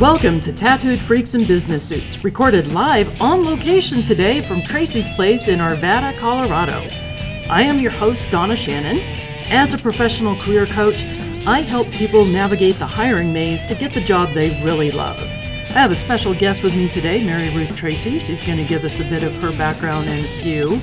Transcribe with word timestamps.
Welcome 0.00 0.40
to 0.40 0.52
Tattooed 0.52 1.00
Freaks 1.00 1.34
in 1.34 1.46
Business 1.46 1.88
Suits, 1.88 2.22
recorded 2.22 2.70
live 2.74 3.18
on 3.18 3.46
location 3.46 4.02
today 4.02 4.42
from 4.42 4.60
Tracy's 4.60 5.08
Place 5.08 5.48
in 5.48 5.58
Arvada, 5.58 6.14
Colorado. 6.18 6.86
I 7.48 7.62
am 7.62 7.78
your 7.78 7.92
host, 7.92 8.30
Donna 8.30 8.56
Shannon. 8.56 8.98
As 9.50 9.72
a 9.72 9.78
professional 9.78 10.36
career 10.36 10.66
coach, 10.66 11.02
I 11.46 11.62
help 11.62 11.90
people 11.92 12.26
navigate 12.26 12.78
the 12.78 12.86
hiring 12.86 13.32
maze 13.32 13.64
to 13.64 13.74
get 13.74 13.94
the 13.94 14.02
job 14.02 14.34
they 14.34 14.62
really 14.62 14.90
love. 14.90 15.18
I 15.18 15.80
have 15.80 15.92
a 15.92 15.96
special 15.96 16.34
guest 16.34 16.62
with 16.62 16.76
me 16.76 16.90
today, 16.90 17.24
Mary 17.24 17.48
Ruth 17.48 17.74
Tracy. 17.74 18.18
She's 18.18 18.42
going 18.42 18.58
to 18.58 18.64
give 18.64 18.84
us 18.84 19.00
a 19.00 19.04
bit 19.04 19.22
of 19.22 19.34
her 19.36 19.56
background 19.56 20.10
and 20.10 20.26
view. 20.42 20.78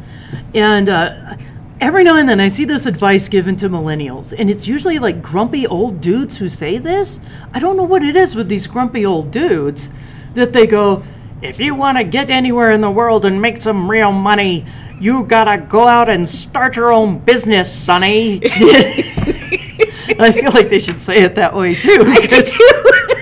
And 0.56 0.90
uh, 0.90 1.38
every 1.80 2.04
now 2.04 2.18
and 2.18 2.28
then 2.28 2.40
I 2.40 2.48
see 2.48 2.66
this 2.66 2.88
advice 2.88 3.30
given 3.30 3.56
to 3.58 3.70
millennials, 3.70 4.34
and 4.36 4.50
it's 4.50 4.68
usually 4.68 4.98
like 4.98 5.22
grumpy 5.22 5.68
old 5.68 6.02
dudes 6.02 6.38
who 6.38 6.48
say 6.48 6.80
this. 6.80 7.20
I 7.54 7.60
don't 7.60 7.78
know 7.78 7.84
what 7.84 8.02
it 8.02 8.16
is 8.16 8.36
with 8.36 8.50
these 8.50 8.66
grumpy 8.66 9.06
old 9.06 9.30
dudes 9.30 9.92
that 10.34 10.54
they 10.54 10.66
go, 10.66 11.04
if 11.42 11.60
you 11.60 11.76
want 11.76 11.98
to 11.98 12.04
get 12.04 12.30
anywhere 12.30 12.72
in 12.72 12.82
the 12.82 12.92
world 12.92 13.26
and 13.26 13.42
make 13.42 13.58
some 13.58 13.90
real 13.90 14.12
money, 14.12 14.66
you 15.00 15.24
gotta 15.24 15.58
go 15.58 15.88
out 15.88 16.10
and 16.10 16.28
start 16.28 16.76
your 16.76 16.92
own 16.92 17.20
business, 17.20 17.74
sonny. 17.74 18.42
I 20.20 20.32
feel 20.34 20.52
like 20.52 20.70
they 20.70 20.80
should 20.80 21.02
say 21.02 21.24
it 21.24 21.36
that 21.36 21.56
way 21.56 21.76
too. 21.76 22.04
I 22.06 22.26
do 22.26 22.42
too. 22.42 22.84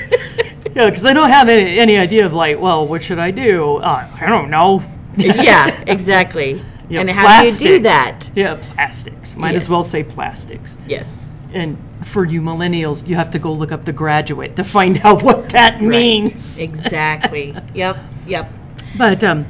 Yeah, 0.77 0.91
because 0.91 1.05
I 1.05 1.13
don't 1.13 1.31
have 1.31 1.49
any, 1.49 1.79
any 1.79 1.97
idea 1.97 2.23
of 2.27 2.33
like, 2.33 2.59
well, 2.59 2.85
what 2.85 3.01
should 3.01 3.17
I 3.17 3.31
do? 3.31 3.77
Uh, 3.77 4.07
I 4.21 4.27
don't 4.27 4.51
know. 4.51 4.83
yeah, 5.17 5.83
exactly. 5.87 6.61
Yeah, 6.87 6.99
and 6.99 7.09
how 7.09 7.41
do 7.41 7.47
you 7.47 7.57
do 7.57 7.79
that? 7.79 8.29
Yeah, 8.35 8.59
plastics. 8.61 9.35
Might 9.35 9.55
as 9.55 9.67
well 9.67 9.83
say 9.83 10.03
plastics. 10.03 10.77
Yes. 10.85 11.27
And 11.53 11.77
for 12.03 12.25
you 12.25 12.41
millennials, 12.41 13.07
you 13.07 13.15
have 13.15 13.31
to 13.31 13.39
go 13.39 13.51
look 13.53 13.71
up 13.71 13.85
the 13.85 13.93
graduate 13.93 14.55
to 14.57 14.63
find 14.63 14.99
out 15.03 15.23
what 15.23 15.49
that 15.49 15.81
means. 15.81 16.59
Exactly. 16.59 17.55
yep. 17.73 17.97
Yep. 18.25 18.51
But 18.97 19.23
um, 19.23 19.45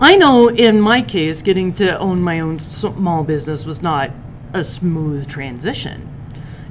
I 0.00 0.16
know 0.16 0.48
in 0.48 0.80
my 0.80 1.02
case, 1.02 1.42
getting 1.42 1.72
to 1.74 1.98
own 1.98 2.20
my 2.20 2.40
own 2.40 2.58
small 2.58 3.24
business 3.24 3.64
was 3.64 3.82
not 3.82 4.10
a 4.52 4.62
smooth 4.62 5.28
transition. 5.28 6.12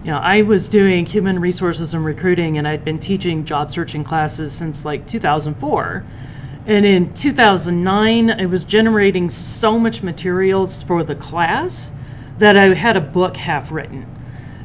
You 0.04 0.12
know, 0.12 0.20
I 0.20 0.44
was 0.44 0.70
doing 0.70 1.06
human 1.06 1.40
resources 1.40 1.96
and 1.96 2.06
recruiting, 2.06 2.60
and 2.60 2.68
I'd 2.68 2.86
been 2.86 3.00
teaching 3.00 3.44
job 3.44 3.72
searching 3.72 4.04
classes 4.04 4.54
since 4.54 4.86
like 4.86 5.08
2004. 5.08 6.06
And 6.68 6.86
in 6.86 7.14
2009, 7.14 8.30
I 8.30 8.46
was 8.46 8.66
generating 8.66 9.30
so 9.30 9.80
much 9.80 10.04
materials 10.04 10.84
for 10.84 11.04
the 11.04 11.16
class 11.16 11.92
that 12.38 12.58
I 12.58 12.74
had 12.74 12.98
a 12.98 13.02
book 13.02 13.38
half 13.38 13.72
written. 13.72 14.06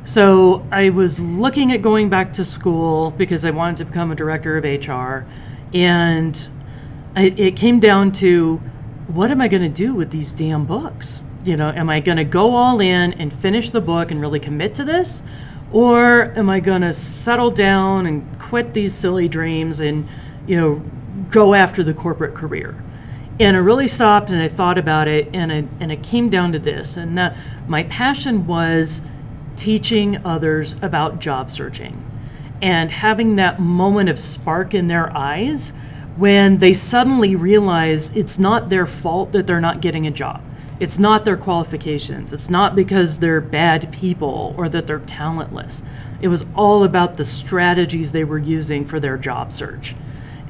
So 0.04 0.66
I 0.72 0.90
was 0.90 1.20
looking 1.20 1.72
at 1.72 1.82
going 1.82 2.08
back 2.08 2.32
to 2.32 2.44
school 2.44 3.12
because 3.12 3.44
I 3.44 3.50
wanted 3.50 3.76
to 3.78 3.84
become 3.84 4.10
a 4.10 4.14
director 4.14 4.56
of 4.56 4.64
HR. 4.64 5.26
And 5.72 6.48
I, 7.14 7.26
it 7.36 7.56
came 7.56 7.80
down 7.80 8.12
to 8.12 8.56
what 9.06 9.30
am 9.30 9.40
I 9.40 9.48
going 9.48 9.62
to 9.62 9.68
do 9.68 9.94
with 9.94 10.10
these 10.10 10.32
damn 10.32 10.64
books? 10.64 11.26
You 11.44 11.56
know, 11.56 11.70
am 11.70 11.90
I 11.90 12.00
going 12.00 12.18
to 12.18 12.24
go 12.24 12.54
all 12.54 12.80
in 12.80 13.12
and 13.14 13.32
finish 13.32 13.70
the 13.70 13.80
book 13.80 14.10
and 14.10 14.20
really 14.20 14.40
commit 14.40 14.74
to 14.74 14.84
this? 14.84 15.22
Or 15.72 16.32
am 16.36 16.50
I 16.50 16.60
going 16.60 16.82
to 16.82 16.92
settle 16.92 17.50
down 17.50 18.06
and 18.06 18.38
quit 18.40 18.72
these 18.72 18.94
silly 18.94 19.28
dreams 19.28 19.80
and, 19.80 20.08
you 20.46 20.56
know, 20.56 20.82
go 21.30 21.54
after 21.54 21.82
the 21.82 21.94
corporate 21.94 22.34
career? 22.34 22.82
And 23.40 23.56
I 23.56 23.60
really 23.60 23.88
stopped 23.88 24.28
and 24.28 24.38
I 24.38 24.48
thought 24.48 24.76
about 24.76 25.08
it 25.08 25.30
and 25.32 25.50
I, 25.50 25.64
and 25.80 25.90
it 25.90 26.02
came 26.02 26.28
down 26.28 26.52
to 26.52 26.58
this. 26.58 26.98
And 26.98 27.34
my 27.66 27.84
passion 27.84 28.46
was 28.46 29.00
teaching 29.56 30.24
others 30.26 30.76
about 30.82 31.20
job 31.20 31.50
searching 31.50 32.04
and 32.60 32.90
having 32.90 33.36
that 33.36 33.58
moment 33.58 34.10
of 34.10 34.18
spark 34.18 34.74
in 34.74 34.88
their 34.88 35.16
eyes 35.16 35.72
when 36.16 36.58
they 36.58 36.74
suddenly 36.74 37.34
realize 37.34 38.14
it's 38.14 38.38
not 38.38 38.68
their 38.68 38.84
fault 38.84 39.32
that 39.32 39.46
they're 39.46 39.58
not 39.58 39.80
getting 39.80 40.06
a 40.06 40.10
job. 40.10 40.42
It's 40.78 40.98
not 40.98 41.24
their 41.24 41.38
qualifications. 41.38 42.34
It's 42.34 42.50
not 42.50 42.76
because 42.76 43.20
they're 43.20 43.40
bad 43.40 43.90
people 43.90 44.54
or 44.58 44.68
that 44.68 44.86
they're 44.86 44.98
talentless. 44.98 45.82
It 46.20 46.28
was 46.28 46.44
all 46.54 46.84
about 46.84 47.14
the 47.14 47.24
strategies 47.24 48.12
they 48.12 48.24
were 48.24 48.38
using 48.38 48.84
for 48.84 49.00
their 49.00 49.16
job 49.16 49.50
search. 49.54 49.94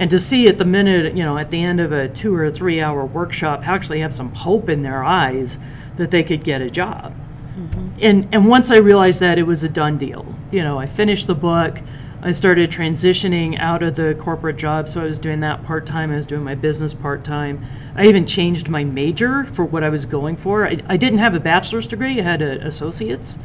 And 0.00 0.10
to 0.10 0.18
see 0.18 0.48
at 0.48 0.58
the 0.58 0.64
minute, 0.64 1.14
you 1.14 1.22
know, 1.22 1.38
at 1.38 1.50
the 1.50 1.62
end 1.62 1.78
of 1.78 1.92
a 1.92 2.08
two 2.08 2.34
or 2.34 2.50
three 2.50 2.80
hour 2.80 3.04
workshop, 3.04 3.68
actually 3.68 4.00
have 4.00 4.12
some 4.12 4.34
hope 4.34 4.68
in 4.68 4.82
their 4.82 5.04
eyes 5.04 5.58
that 5.96 6.10
they 6.10 6.24
could 6.24 6.42
get 6.42 6.60
a 6.60 6.70
job 6.70 7.14
mm-hmm. 7.60 7.88
and 8.00 8.28
and 8.32 8.48
once 8.48 8.70
I 8.70 8.76
realized 8.76 9.20
that 9.20 9.38
it 9.38 9.44
was 9.44 9.64
a 9.64 9.68
done 9.68 9.98
deal. 9.98 10.34
You 10.50 10.62
know, 10.62 10.78
I 10.78 10.86
finished 10.86 11.26
the 11.26 11.34
book. 11.34 11.80
I 12.22 12.32
started 12.32 12.70
transitioning 12.70 13.58
out 13.58 13.82
of 13.82 13.96
the 13.96 14.14
corporate 14.14 14.58
job, 14.58 14.90
so 14.90 15.00
I 15.00 15.04
was 15.04 15.18
doing 15.18 15.40
that 15.40 15.64
part 15.64 15.86
time. 15.86 16.12
I 16.12 16.16
was 16.16 16.26
doing 16.26 16.44
my 16.44 16.54
business 16.54 16.92
part 16.92 17.24
time. 17.24 17.64
I 17.94 18.06
even 18.06 18.26
changed 18.26 18.68
my 18.68 18.84
major 18.84 19.44
for 19.44 19.64
what 19.64 19.82
I 19.82 19.88
was 19.88 20.04
going 20.04 20.36
for. 20.36 20.66
I, 20.66 20.82
I 20.86 20.98
didn't 20.98 21.20
have 21.20 21.34
a 21.34 21.40
bachelor's 21.40 21.88
degree; 21.88 22.20
I 22.20 22.22
had 22.22 22.42
an 22.42 22.62
associate's. 22.62 23.38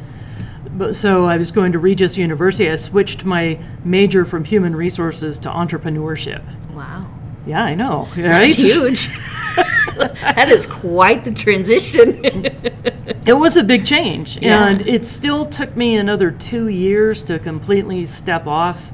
But 0.75 0.95
so 0.95 1.25
I 1.25 1.37
was 1.37 1.51
going 1.51 1.71
to 1.71 1.79
Regis 1.79 2.17
University. 2.17 2.69
I 2.69 2.75
switched 2.75 3.23
my 3.23 3.57
major 3.83 4.25
from 4.25 4.43
human 4.43 4.75
resources 4.75 5.39
to 5.39 5.49
entrepreneurship. 5.49 6.43
Wow. 6.73 7.07
Yeah, 7.45 7.63
I 7.63 7.75
know, 7.75 8.07
right? 8.17 8.23
That's 8.23 8.53
huge. 8.55 9.07
that 9.95 10.49
is 10.49 10.65
quite 10.65 11.23
the 11.23 11.33
transition. 11.33 12.23
It 13.27 13.33
was 13.33 13.57
a 13.57 13.63
big 13.63 13.87
change, 13.87 14.37
Yeah. 14.39 14.67
and 14.67 14.81
it 14.87 15.03
still 15.03 15.45
took 15.45 15.75
me 15.75 15.95
another 15.97 16.29
two 16.29 16.67
years 16.67 17.23
to 17.23 17.39
completely 17.39 18.05
step 18.05 18.45
off 18.45 18.91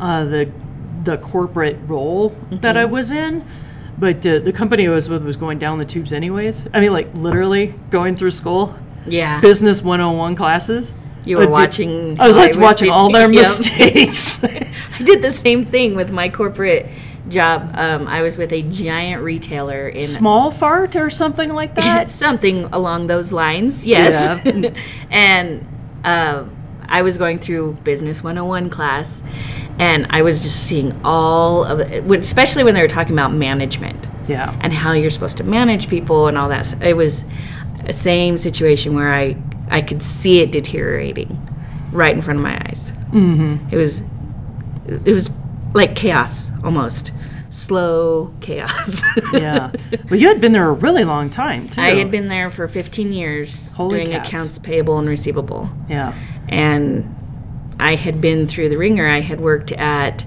uh, 0.00 0.24
the 0.24 0.50
the 1.04 1.16
corporate 1.18 1.78
role 1.86 2.36
that 2.50 2.76
I 2.76 2.84
was 2.86 3.12
in. 3.12 3.44
But 3.96 4.26
uh, 4.26 4.40
the 4.40 4.52
company 4.52 4.88
I 4.88 4.90
was 4.90 5.08
with 5.08 5.24
was 5.24 5.36
going 5.36 5.60
down 5.60 5.78
the 5.78 5.84
tubes, 5.84 6.12
anyways. 6.12 6.66
I 6.74 6.80
mean, 6.80 6.92
like 6.92 7.08
literally 7.14 7.72
going 7.90 8.16
through 8.16 8.32
school, 8.32 8.76
yeah. 9.06 9.40
business 9.40 9.80
101 9.80 10.34
classes. 10.34 10.92
You 11.28 11.36
were 11.38 11.46
be- 11.46 11.52
watching. 11.52 12.18
I 12.18 12.26
was 12.26 12.36
like 12.36 12.56
watching 12.56 12.90
all 12.90 13.10
their 13.12 13.30
Yep. 13.30 13.42
mistakes. 13.42 14.42
I 14.44 15.02
did 15.04 15.22
the 15.22 15.30
same 15.30 15.64
thing 15.64 15.94
with 15.94 16.10
my 16.10 16.28
corporate 16.28 16.86
job. 17.28 17.70
Um, 17.76 18.08
I 18.08 18.22
was 18.22 18.38
with 18.38 18.52
a 18.52 18.62
giant 18.62 19.22
retailer 19.22 19.88
in 19.88 20.04
Small 20.04 20.50
fart 20.50 20.96
or 20.96 21.10
something 21.10 21.50
like 21.52 21.74
that. 21.82 22.10
something 22.10 22.64
along 22.72 23.06
those 23.08 23.32
lines. 23.32 23.84
Yes. 23.84 24.40
Yeah. 24.44 24.70
and 25.10 25.66
uh, 26.04 26.44
I 26.88 27.02
was 27.02 27.18
going 27.18 27.38
through 27.38 27.74
Business 27.84 28.24
101 28.24 28.70
class, 28.70 29.22
and 29.78 30.06
I 30.08 30.22
was 30.22 30.42
just 30.42 30.64
seeing 30.66 30.98
all 31.04 31.64
of 31.64 31.80
it, 31.80 32.02
when- 32.04 32.20
especially 32.20 32.64
when 32.64 32.72
they 32.72 32.80
were 32.80 32.88
talking 32.88 33.12
about 33.12 33.34
management 33.34 34.06
Yeah. 34.26 34.58
and 34.62 34.72
how 34.72 34.92
you're 34.92 35.10
supposed 35.10 35.36
to 35.36 35.44
manage 35.44 35.88
people 35.88 36.28
and 36.28 36.38
all 36.38 36.48
that. 36.48 36.82
It 36.82 36.96
was 36.96 37.26
a 37.84 37.92
same 37.92 38.38
situation 38.38 38.94
where 38.94 39.12
I 39.12 39.36
I 39.70 39.80
could 39.82 40.02
see 40.02 40.40
it 40.40 40.50
deteriorating 40.52 41.38
right 41.92 42.14
in 42.14 42.22
front 42.22 42.38
of 42.38 42.42
my 42.44 42.56
eyes. 42.66 42.92
Mm-hmm. 43.12 43.68
It 43.74 43.76
was 43.76 44.02
it 44.86 45.14
was 45.14 45.30
like 45.74 45.94
chaos 45.96 46.50
almost, 46.64 47.12
slow 47.50 48.32
chaos. 48.40 49.02
yeah. 49.32 49.70
But 50.08 50.18
you 50.18 50.28
had 50.28 50.40
been 50.40 50.52
there 50.52 50.68
a 50.68 50.72
really 50.72 51.04
long 51.04 51.28
time 51.30 51.66
too. 51.66 51.80
I 51.80 51.90
had 51.96 52.10
been 52.10 52.28
there 52.28 52.50
for 52.50 52.66
15 52.68 53.12
years 53.12 53.72
Holy 53.72 53.98
doing 54.04 54.10
cats. 54.12 54.28
accounts 54.28 54.58
payable 54.58 54.98
and 54.98 55.08
receivable. 55.08 55.70
Yeah. 55.88 56.14
And 56.48 57.14
I 57.78 57.94
had 57.96 58.20
been 58.20 58.46
through 58.46 58.70
the 58.70 58.78
ringer. 58.78 59.06
I 59.06 59.20
had 59.20 59.40
worked 59.40 59.72
at, 59.72 60.24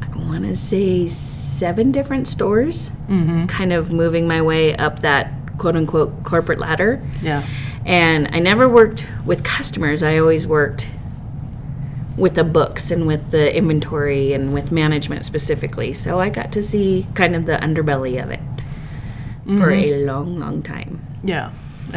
I 0.00 0.06
want 0.16 0.44
to 0.44 0.54
say, 0.56 1.08
seven 1.08 1.92
different 1.92 2.26
stores, 2.28 2.90
Mm-hmm. 3.08 3.46
kind 3.46 3.72
of 3.72 3.92
moving 3.92 4.26
my 4.26 4.40
way 4.40 4.74
up 4.76 5.00
that 5.00 5.30
quote 5.58 5.76
unquote 5.76 6.22
corporate 6.24 6.58
ladder. 6.58 7.00
Yeah. 7.20 7.42
And 7.86 8.28
I 8.34 8.38
never 8.38 8.68
worked 8.68 9.06
with 9.26 9.44
customers. 9.44 10.02
I 10.02 10.18
always 10.18 10.46
worked 10.46 10.88
with 12.16 12.34
the 12.36 12.44
books 12.44 12.90
and 12.90 13.06
with 13.06 13.30
the 13.30 13.54
inventory 13.54 14.32
and 14.32 14.54
with 14.54 14.70
management 14.72 15.24
specifically. 15.24 15.92
So 15.92 16.20
I 16.20 16.28
got 16.30 16.52
to 16.52 16.62
see 16.62 17.06
kind 17.14 17.34
of 17.36 17.44
the 17.46 17.56
underbelly 17.56 18.22
of 18.22 18.30
it 18.30 18.40
for 19.44 19.70
Mm-hmm. 19.70 19.92
a 19.94 20.04
long, 20.06 20.38
long 20.38 20.62
time. 20.62 21.04
Yeah. 21.22 21.50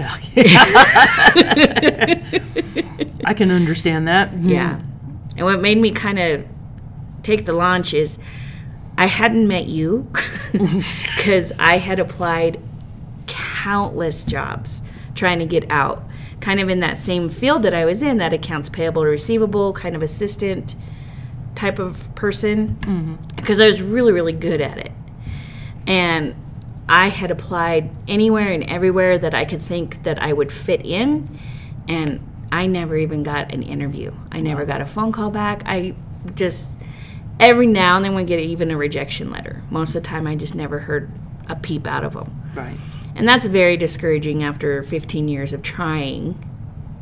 I 3.26 3.34
can 3.36 3.52
understand 3.52 4.08
that. 4.08 4.32
Mhm. 4.34 4.50
Yeah. 4.50 4.80
And 5.38 5.46
what 5.46 5.62
made 5.62 5.78
me 5.78 5.92
kind 5.92 6.20
of 6.20 6.46
take 7.24 7.46
the 7.46 7.54
launch 7.54 7.94
is 7.94 8.18
I 8.98 9.06
hadn't 9.06 9.48
met 9.48 9.68
you 9.68 10.12
because 10.52 11.52
I 11.60 11.78
had 11.78 12.00
applied 12.00 12.60
countless 13.28 14.24
jobs 14.24 14.82
trying 15.18 15.40
to 15.40 15.46
get 15.46 15.70
out, 15.70 16.04
kind 16.40 16.60
of 16.60 16.70
in 16.70 16.80
that 16.80 16.98
same 16.98 17.28
field 17.28 17.64
that 17.64 17.74
I 17.74 17.84
was 17.84 18.02
in, 18.02 18.18
that 18.18 18.32
accounts 18.32 18.70
payable, 18.70 19.04
receivable, 19.04 19.74
kind 19.74 19.96
of 19.96 20.02
assistant 20.04 20.76
type 21.56 21.80
of 21.80 22.14
person, 22.16 22.76
mm-hmm. 22.82 23.16
because 23.36 23.60
I 23.60 23.66
was 23.66 23.82
really, 23.82 24.14
really 24.14 24.34
good 24.34 24.62
at 24.62 24.78
it. 24.78 24.92
And 25.86 26.36
I 26.88 27.08
had 27.08 27.32
applied 27.32 27.90
anywhere 28.08 28.52
and 28.52 28.64
everywhere 28.64 29.18
that 29.18 29.34
I 29.34 29.44
could 29.44 29.62
think 29.62 30.04
that 30.04 30.22
I 30.22 30.32
would 30.32 30.52
fit 30.52 30.86
in, 30.86 31.28
and 31.88 32.22
I 32.52 32.68
never 32.68 32.96
even 32.96 33.24
got 33.24 33.54
an 33.54 33.64
interview. 33.64 34.14
I 34.32 34.40
never 34.40 34.66
got 34.66 34.80
a 34.80 34.86
phone 34.86 35.12
call 35.12 35.32
back. 35.32 35.64
I 35.66 35.96
just 36.36 36.80
every 37.40 37.68
now 37.68 37.98
and 37.98 38.06
then 38.06 38.14
would 38.16 38.28
get 38.28 38.40
even 38.40 38.72
a 38.72 38.78
rejection 38.78 39.32
letter. 39.32 39.62
Most 39.70 39.96
of 39.96 40.04
the 40.04 40.08
time, 40.08 40.28
I 40.28 40.36
just 40.36 40.56
never 40.56 40.80
heard 40.80 41.12
a 41.50 41.56
peep 41.56 41.88
out 41.88 42.04
of 42.04 42.14
them. 42.14 42.34
Right. 42.56 42.78
And 43.18 43.28
that's 43.28 43.46
very 43.48 43.78
discouraging 43.78 44.44
after 44.44 44.84
15 44.84 45.28
years 45.28 45.52
of 45.54 45.62
trying. 45.62 46.38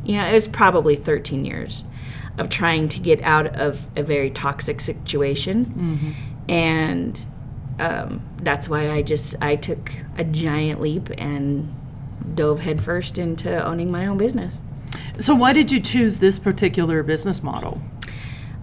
You 0.04 0.16
know, 0.16 0.26
it 0.26 0.32
was 0.32 0.48
probably 0.48 0.96
13 0.96 1.44
years 1.44 1.84
of 2.38 2.48
trying 2.48 2.88
to 2.88 3.00
get 3.00 3.22
out 3.22 3.46
of 3.56 3.88
a 3.96 4.02
very 4.02 4.30
toxic 4.30 4.80
situation. 4.80 6.14
And 6.48 7.26
um, 7.78 8.22
that's 8.42 8.68
why 8.68 8.90
I 8.90 9.02
just 9.02 9.36
I 9.42 9.56
took 9.56 9.92
a 10.16 10.24
giant 10.24 10.80
leap 10.80 11.10
and 11.18 11.72
dove 12.34 12.60
headfirst 12.60 13.18
into 13.18 13.64
owning 13.64 13.90
my 13.90 14.06
own 14.06 14.16
business. 14.16 14.60
So 15.18 15.34
why 15.34 15.52
did 15.52 15.70
you 15.72 15.80
choose 15.80 16.18
this 16.18 16.38
particular 16.38 17.02
business 17.02 17.42
model? 17.42 17.80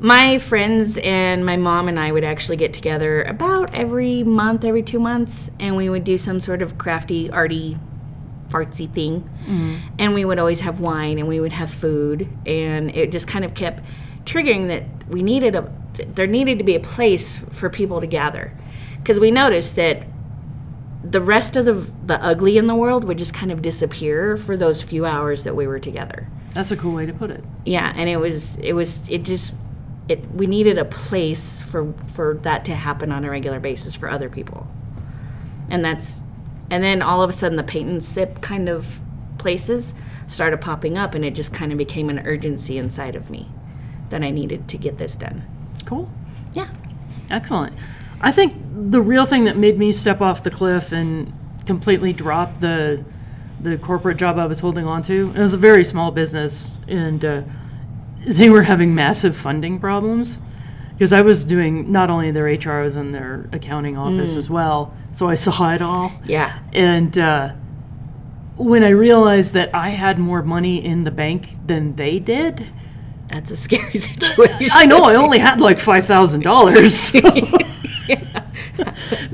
My 0.04 0.38
friends 0.38 0.98
and 1.02 1.46
my 1.46 1.56
mom 1.56 1.88
and 1.88 1.98
I 1.98 2.12
would 2.12 2.26
actually 2.26 2.58
get 2.58 2.74
together 2.74 3.24
about 3.24 3.74
every 3.74 4.22
month, 4.26 4.66
every 4.66 4.84
two 4.84 5.00
months, 5.00 5.50
and 5.62 5.78
we 5.78 5.88
would 5.88 6.04
do 6.04 6.18
some 6.18 6.42
sort 6.42 6.62
of 6.62 6.78
crafty, 6.78 7.32
arty, 7.32 7.78
fartsy 8.50 8.92
thing. 8.92 9.22
Mm-hmm. 9.22 9.76
And 10.00 10.14
we 10.14 10.26
would 10.26 10.40
always 10.40 10.60
have 10.60 10.82
wine 10.82 11.20
and 11.20 11.28
we 11.30 11.40
would 11.40 11.54
have 11.54 11.70
food, 11.70 12.28
and 12.46 12.94
it 12.94 13.14
just 13.14 13.30
kind 13.30 13.46
of 13.46 13.54
kept 13.54 13.82
triggering 14.26 14.68
that 14.68 14.84
we 15.08 15.24
needed 15.24 15.56
a 15.56 15.72
there 16.16 16.28
needed 16.28 16.60
to 16.60 16.66
be 16.66 16.76
a 16.76 16.80
place 16.82 17.38
for 17.52 17.70
people 17.70 18.02
to 18.02 18.08
gather 18.08 18.52
because 18.98 19.20
we 19.22 19.32
noticed 19.32 19.76
that 19.78 20.04
the 21.04 21.22
rest 21.22 21.56
of 21.56 21.64
the 21.66 21.74
the 22.08 22.22
ugly 22.22 22.58
in 22.58 22.68
the 22.68 22.76
world 22.76 23.04
would 23.04 23.18
just 23.18 23.34
kind 23.34 23.52
of 23.52 23.62
disappear 23.62 24.36
for 24.36 24.58
those 24.58 24.82
few 24.82 25.06
hours 25.06 25.44
that 25.44 25.56
we 25.56 25.68
were 25.68 25.78
together 25.80 26.28
That's 26.56 26.72
a 26.72 26.78
cool 26.78 26.94
way 26.94 27.06
to 27.06 27.14
put 27.14 27.30
it. 27.32 27.44
yeah 27.66 27.94
and 27.96 28.10
it 28.10 28.18
was 28.18 28.56
it 28.58 28.74
was 28.74 29.08
it 29.08 29.24
just 29.24 29.54
it 30.10 30.30
we 30.32 30.48
needed 30.48 30.78
a 30.78 30.86
place 30.86 31.62
for 31.62 31.94
for 31.94 32.36
that 32.44 32.66
to 32.66 32.76
happen 32.76 33.12
on 33.12 33.24
a 33.24 33.30
regular 33.30 33.60
basis 33.60 33.96
for 33.96 34.10
other 34.10 34.30
people 34.30 34.68
and 35.70 35.84
that's 35.84 36.22
and 36.70 36.84
then 36.84 37.02
all 37.02 37.22
of 37.22 37.30
a 37.30 37.34
sudden 37.34 37.56
the 37.56 37.64
paint 37.64 37.90
and 37.90 38.04
sip 38.04 38.42
kind 38.42 38.68
of 38.68 39.00
places 39.38 39.94
started 40.28 40.60
popping 40.62 40.98
up 40.98 41.16
and 41.16 41.24
it 41.26 41.34
just 41.36 41.54
kind 41.54 41.72
of 41.72 41.78
became 41.78 42.10
an 42.10 42.20
urgency 42.26 42.78
inside 42.78 43.16
of 43.16 43.30
me 43.30 43.50
that 44.10 44.24
i 44.24 44.30
needed 44.30 44.68
to 44.68 44.78
get 44.78 44.98
this 44.98 45.16
done 45.16 45.44
Cool. 45.86 46.10
yeah 46.54 46.70
Excellent. 47.30 47.74
I 48.22 48.32
think 48.32 48.54
the 48.92 49.02
real 49.02 49.26
thing 49.26 49.46
that 49.46 49.58
made 49.58 49.78
me 49.78 49.92
step 49.92 50.22
off 50.22 50.44
the 50.44 50.52
cliff 50.52 50.92
and 50.92 51.34
completely 51.66 52.14
drop 52.14 52.60
the 52.60 53.04
the 53.60 53.78
corporate 53.78 54.18
job 54.18 54.38
I 54.38 54.46
was 54.46 54.60
holding 54.60 54.86
on 54.86 55.02
to. 55.04 55.32
It 55.36 55.40
was 55.40 55.54
a 55.54 55.58
very 55.58 55.86
small 55.86 56.12
business, 56.12 56.80
and 56.88 57.24
uh, 57.24 57.42
they 58.26 58.50
were 58.50 58.64
having 58.64 58.96
massive 58.96 59.36
funding 59.36 59.80
problems 59.80 60.40
because 60.94 61.12
I 61.12 61.22
was 61.22 61.44
doing 61.46 61.92
not 61.92 62.10
only 62.10 62.32
their 62.32 62.46
HR, 62.46 62.80
I 62.80 62.84
was 62.84 62.96
in 62.96 63.12
their 63.12 63.50
accounting 63.52 63.98
office 63.98 64.36
as 64.36 64.50
well. 64.50 64.96
So 65.12 65.28
I 65.28 65.36
saw 65.36 65.74
it 65.74 65.82
all. 65.82 66.12
yeah 66.26 66.60
And 66.72 67.18
uh, 67.18 67.54
when 68.58 68.84
I 68.84 68.90
realized 68.90 69.54
that 69.54 69.74
I 69.74 69.90
had 69.90 70.20
more 70.20 70.44
money 70.44 70.84
in 70.84 71.04
the 71.04 71.12
bank 71.12 71.50
than 71.66 71.96
they 71.96 72.20
did, 72.20 72.72
that's 73.28 73.52
a 73.52 73.58
scary 73.58 73.98
situation 73.98 74.72
I 74.74 74.86
know 74.86 75.04
I 75.04 75.16
only 75.16 75.40
had 75.40 75.60
like 75.60 75.80
five 75.80 76.06
thousand 76.06 76.42
dollars. 76.42 77.12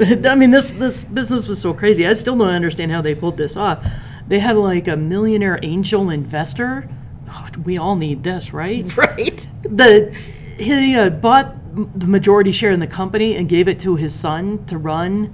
I 0.02 0.36
mean, 0.36 0.52
this 0.52 0.72
this 0.72 1.04
business 1.04 1.48
was 1.48 1.60
so 1.60 1.74
crazy. 1.74 2.08
I 2.08 2.14
still 2.14 2.38
don't 2.38 2.48
understand 2.50 2.92
how 2.92 3.02
they 3.02 3.16
pulled 3.16 3.38
this 3.38 3.58
off. 3.58 3.86
They 4.28 4.40
had 4.40 4.56
like 4.56 4.88
a 4.88 4.96
millionaire 4.96 5.60
angel 5.64 6.10
investor. 6.10 6.88
Oh, 7.30 7.48
we 7.64 7.78
all 7.78 7.96
need 7.96 8.24
this, 8.24 8.54
right? 8.54 8.98
right 8.98 9.48
The 9.64 10.16
he 10.58 10.96
uh, 10.96 11.10
bought 11.10 11.56
the 11.98 12.08
majority 12.08 12.52
share 12.52 12.72
in 12.72 12.80
the 12.80 12.88
company 12.88 13.36
and 13.36 13.48
gave 13.48 13.68
it 13.68 13.80
to 13.80 13.96
his 13.96 14.14
son 14.14 14.66
to 14.66 14.78
run 14.78 15.34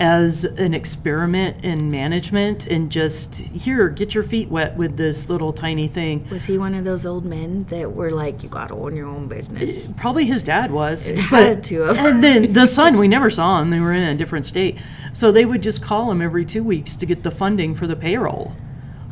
as 0.00 0.44
an 0.44 0.74
experiment 0.74 1.64
in 1.64 1.88
management 1.88 2.66
and 2.66 2.90
just 2.90 3.36
here 3.36 3.88
get 3.88 4.12
your 4.12 4.24
feet 4.24 4.48
wet 4.48 4.76
with 4.76 4.96
this 4.96 5.28
little 5.28 5.52
tiny 5.52 5.86
thing 5.86 6.28
was 6.30 6.46
he 6.46 6.58
one 6.58 6.74
of 6.74 6.84
those 6.84 7.06
old 7.06 7.24
men 7.24 7.62
that 7.64 7.92
were 7.92 8.10
like 8.10 8.42
you 8.42 8.48
gotta 8.48 8.74
own 8.74 8.96
your 8.96 9.06
own 9.06 9.28
business 9.28 9.92
Probably 9.96 10.24
his 10.24 10.42
dad 10.42 10.70
was. 10.70 11.06
It 11.06 11.16
had 11.16 11.64
to 11.64 11.82
have. 11.82 11.98
And 11.98 12.22
then 12.22 12.52
the 12.52 12.66
son, 12.66 12.98
we 12.98 13.08
never 13.08 13.30
saw 13.30 13.60
him. 13.60 13.70
They 13.70 13.80
were 13.80 13.92
in 13.92 14.02
a 14.02 14.14
different 14.14 14.44
state. 14.44 14.76
So 15.12 15.30
they 15.30 15.44
would 15.44 15.62
just 15.62 15.82
call 15.82 16.10
him 16.10 16.20
every 16.20 16.44
two 16.44 16.62
weeks 16.64 16.94
to 16.96 17.06
get 17.06 17.22
the 17.22 17.30
funding 17.30 17.74
for 17.74 17.86
the 17.86 17.96
payroll. 17.96 18.52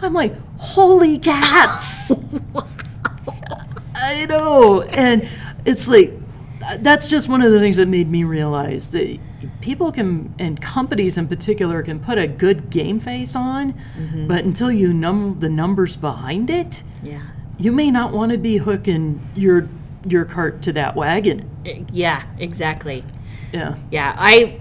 I'm 0.00 0.12
like, 0.12 0.34
holy 0.58 1.18
cats! 1.18 2.10
I 3.94 4.26
know. 4.26 4.82
And 4.82 5.28
it's 5.64 5.88
like, 5.88 6.12
that's 6.78 7.08
just 7.08 7.28
one 7.28 7.42
of 7.42 7.52
the 7.52 7.58
things 7.58 7.76
that 7.76 7.86
made 7.88 8.08
me 8.08 8.24
realize 8.24 8.90
that 8.92 9.18
people 9.60 9.90
can, 9.92 10.34
and 10.38 10.60
companies 10.60 11.18
in 11.18 11.28
particular, 11.28 11.82
can 11.82 11.98
put 12.00 12.18
a 12.18 12.26
good 12.26 12.70
game 12.70 13.00
face 13.00 13.34
on, 13.36 13.72
Mm-hmm. 13.72 14.26
but 14.28 14.44
until 14.44 14.70
you 14.72 14.92
know 14.92 15.34
the 15.34 15.48
numbers 15.48 15.96
behind 15.96 16.50
it, 16.50 16.82
yeah 17.02 17.22
you 17.58 17.70
may 17.70 17.90
not 17.90 18.12
want 18.12 18.32
to 18.32 18.38
be 18.38 18.56
hooking 18.56 19.24
your 19.36 19.68
your 20.06 20.24
cart 20.24 20.62
to 20.62 20.72
that 20.72 20.96
wagon. 20.96 21.48
yeah 21.92 22.24
exactly 22.38 23.04
Yeah. 23.52 23.76
yeah 23.90 24.16
i 24.18 24.58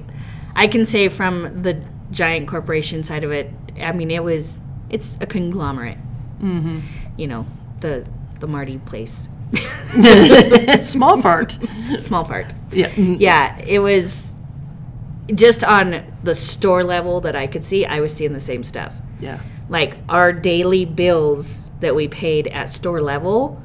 i 0.56 0.68
can 0.68 0.86
say 0.86 1.08
from 1.08 1.63
the 1.63 1.84
giant 2.12 2.48
corporation 2.48 3.01
side 3.04 3.24
of 3.24 3.32
it 3.32 3.50
i 3.80 3.92
mean 3.92 4.12
it 4.12 4.24
was 4.24 4.60
it's 4.90 5.18
a 5.22 5.25
conglomerate 5.25 5.98
mm-hmm. 6.42 6.80
you 7.18 7.28
know 7.28 7.46
the 7.82 8.08
the 8.40 8.48
marty 8.48 8.78
place 8.80 9.30
Small 10.82 11.22
fart. 11.22 11.52
small 12.00 12.24
fart 12.24 12.54
Yeah. 12.72 12.90
mm, 12.90 13.18
yeah 13.20 13.60
it 13.66 13.80
was 13.80 14.34
just 15.34 15.64
on 15.64 16.04
the 16.24 16.34
store 16.36 16.84
level 16.84 17.22
that 17.22 17.36
i 17.36 17.48
could 17.48 17.64
see 17.64 17.86
i 17.86 18.00
was 18.00 18.14
seeing 18.14 18.34
the 18.34 18.40
same 18.40 18.64
stuff 18.64 18.96
Yeah. 19.20 19.40
Like 19.70 19.96
our 20.10 20.34
daily 20.34 20.84
bills 20.86 21.72
that 21.80 21.96
we 21.96 22.10
paid 22.10 22.48
at 22.48 22.68
store 22.70 23.00
level, 23.02 23.62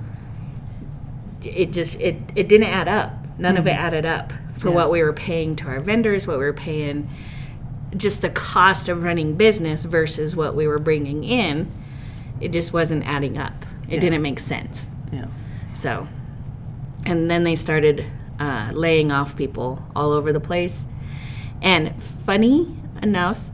it 1.42 1.72
just 1.72 2.00
it 2.00 2.16
it 2.36 2.48
didn't 2.48 2.68
add 2.68 2.86
up. 2.86 3.10
None 3.38 3.56
of 3.56 3.66
it 3.66 3.72
added 3.72 4.06
up 4.06 4.32
for 4.56 4.68
Yeah. 4.68 4.74
what 4.76 4.90
we 4.92 5.02
were 5.02 5.12
paying 5.12 5.56
to 5.56 5.66
our 5.66 5.80
vendors, 5.80 6.26
what 6.28 6.38
we 6.38 6.44
were 6.44 6.52
paying 6.52 7.08
just 7.96 8.22
the 8.22 8.30
cost 8.30 8.88
of 8.88 9.02
running 9.02 9.34
business 9.36 9.84
versus 9.84 10.36
what 10.36 10.54
we 10.54 10.68
were 10.68 10.78
bringing 10.78 11.24
in. 11.24 11.66
It 12.40 12.52
just 12.52 12.72
wasn't 12.72 13.04
adding 13.04 13.36
up. 13.36 13.64
It 13.88 13.94
Yeah. 13.94 14.00
didn't 14.00 14.22
make 14.22 14.40
sense. 14.40 14.90
Yeah. 15.12 15.26
So, 15.72 16.08
and 17.04 17.30
then 17.30 17.44
they 17.44 17.54
started 17.56 18.06
uh, 18.38 18.70
laying 18.74 19.12
off 19.12 19.36
people 19.36 19.82
all 19.94 20.12
over 20.12 20.32
the 20.32 20.40
place. 20.40 20.86
And 21.62 22.00
funny 22.02 22.74
enough, 23.02 23.50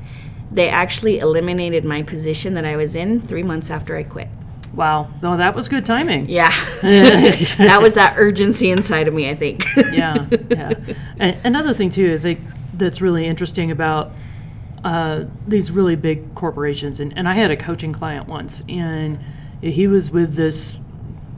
they 0.50 0.68
actually 0.68 1.18
eliminated 1.18 1.84
my 1.84 2.02
position 2.02 2.54
that 2.54 2.64
I 2.64 2.76
was 2.76 2.94
in 2.96 3.20
three 3.20 3.42
months 3.42 3.70
after 3.70 3.96
I 3.96 4.02
quit. 4.02 4.28
Wow. 4.74 5.08
No, 5.22 5.36
that 5.36 5.54
was 5.54 5.68
good 5.68 5.84
timing. 5.84 6.28
Yeah. 6.28 6.48
that 6.82 7.78
was 7.82 7.94
that 7.94 8.14
urgency 8.16 8.70
inside 8.70 9.06
of 9.08 9.14
me, 9.14 9.28
I 9.30 9.34
think. 9.34 9.64
yeah, 9.92 10.26
yeah. 10.50 10.72
And 11.18 11.36
another 11.44 11.74
thing 11.74 11.90
too, 11.90 12.14
I 12.14 12.18
think 12.18 12.40
that's 12.74 13.00
really 13.02 13.26
interesting 13.26 13.70
about 13.70 14.12
uh, 14.84 15.24
these 15.46 15.70
really 15.70 15.94
big 15.94 16.34
corporations, 16.34 17.00
and, 17.00 17.16
and 17.16 17.28
I 17.28 17.34
had 17.34 17.50
a 17.50 17.56
coaching 17.56 17.92
client 17.92 18.26
once, 18.26 18.62
and 18.68 19.20
he 19.62 19.86
was 19.86 20.10
with 20.10 20.34
this 20.34 20.76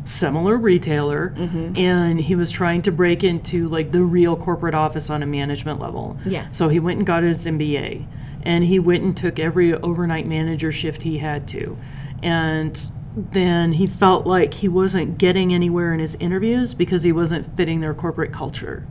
similar 0.04 0.56
retailer, 0.56 1.34
mm-hmm. 1.36 1.76
and 1.76 2.20
he 2.20 2.34
was 2.34 2.50
trying 2.50 2.82
to 2.82 2.92
break 2.92 3.22
into 3.24 3.68
like 3.68 3.92
the 3.92 4.02
real 4.02 4.36
corporate 4.36 4.74
office 4.74 5.10
on 5.10 5.22
a 5.22 5.26
management 5.26 5.80
level. 5.80 6.18
Yeah. 6.26 6.50
So 6.52 6.68
he 6.68 6.80
went 6.80 6.98
and 6.98 7.06
got 7.06 7.22
his 7.22 7.46
MBA, 7.46 8.06
and 8.42 8.64
he 8.64 8.78
went 8.78 9.02
and 9.02 9.16
took 9.16 9.38
every 9.38 9.72
overnight 9.74 10.26
manager 10.26 10.72
shift 10.72 11.02
he 11.02 11.18
had 11.18 11.46
to, 11.48 11.78
and 12.22 12.90
then 13.16 13.72
he 13.72 13.86
felt 13.86 14.26
like 14.26 14.54
he 14.54 14.68
wasn't 14.68 15.18
getting 15.18 15.54
anywhere 15.54 15.94
in 15.94 16.00
his 16.00 16.16
interviews 16.16 16.74
because 16.74 17.04
he 17.04 17.12
wasn't 17.12 17.56
fitting 17.56 17.80
their 17.80 17.94
corporate 17.94 18.32
culture. 18.32 18.86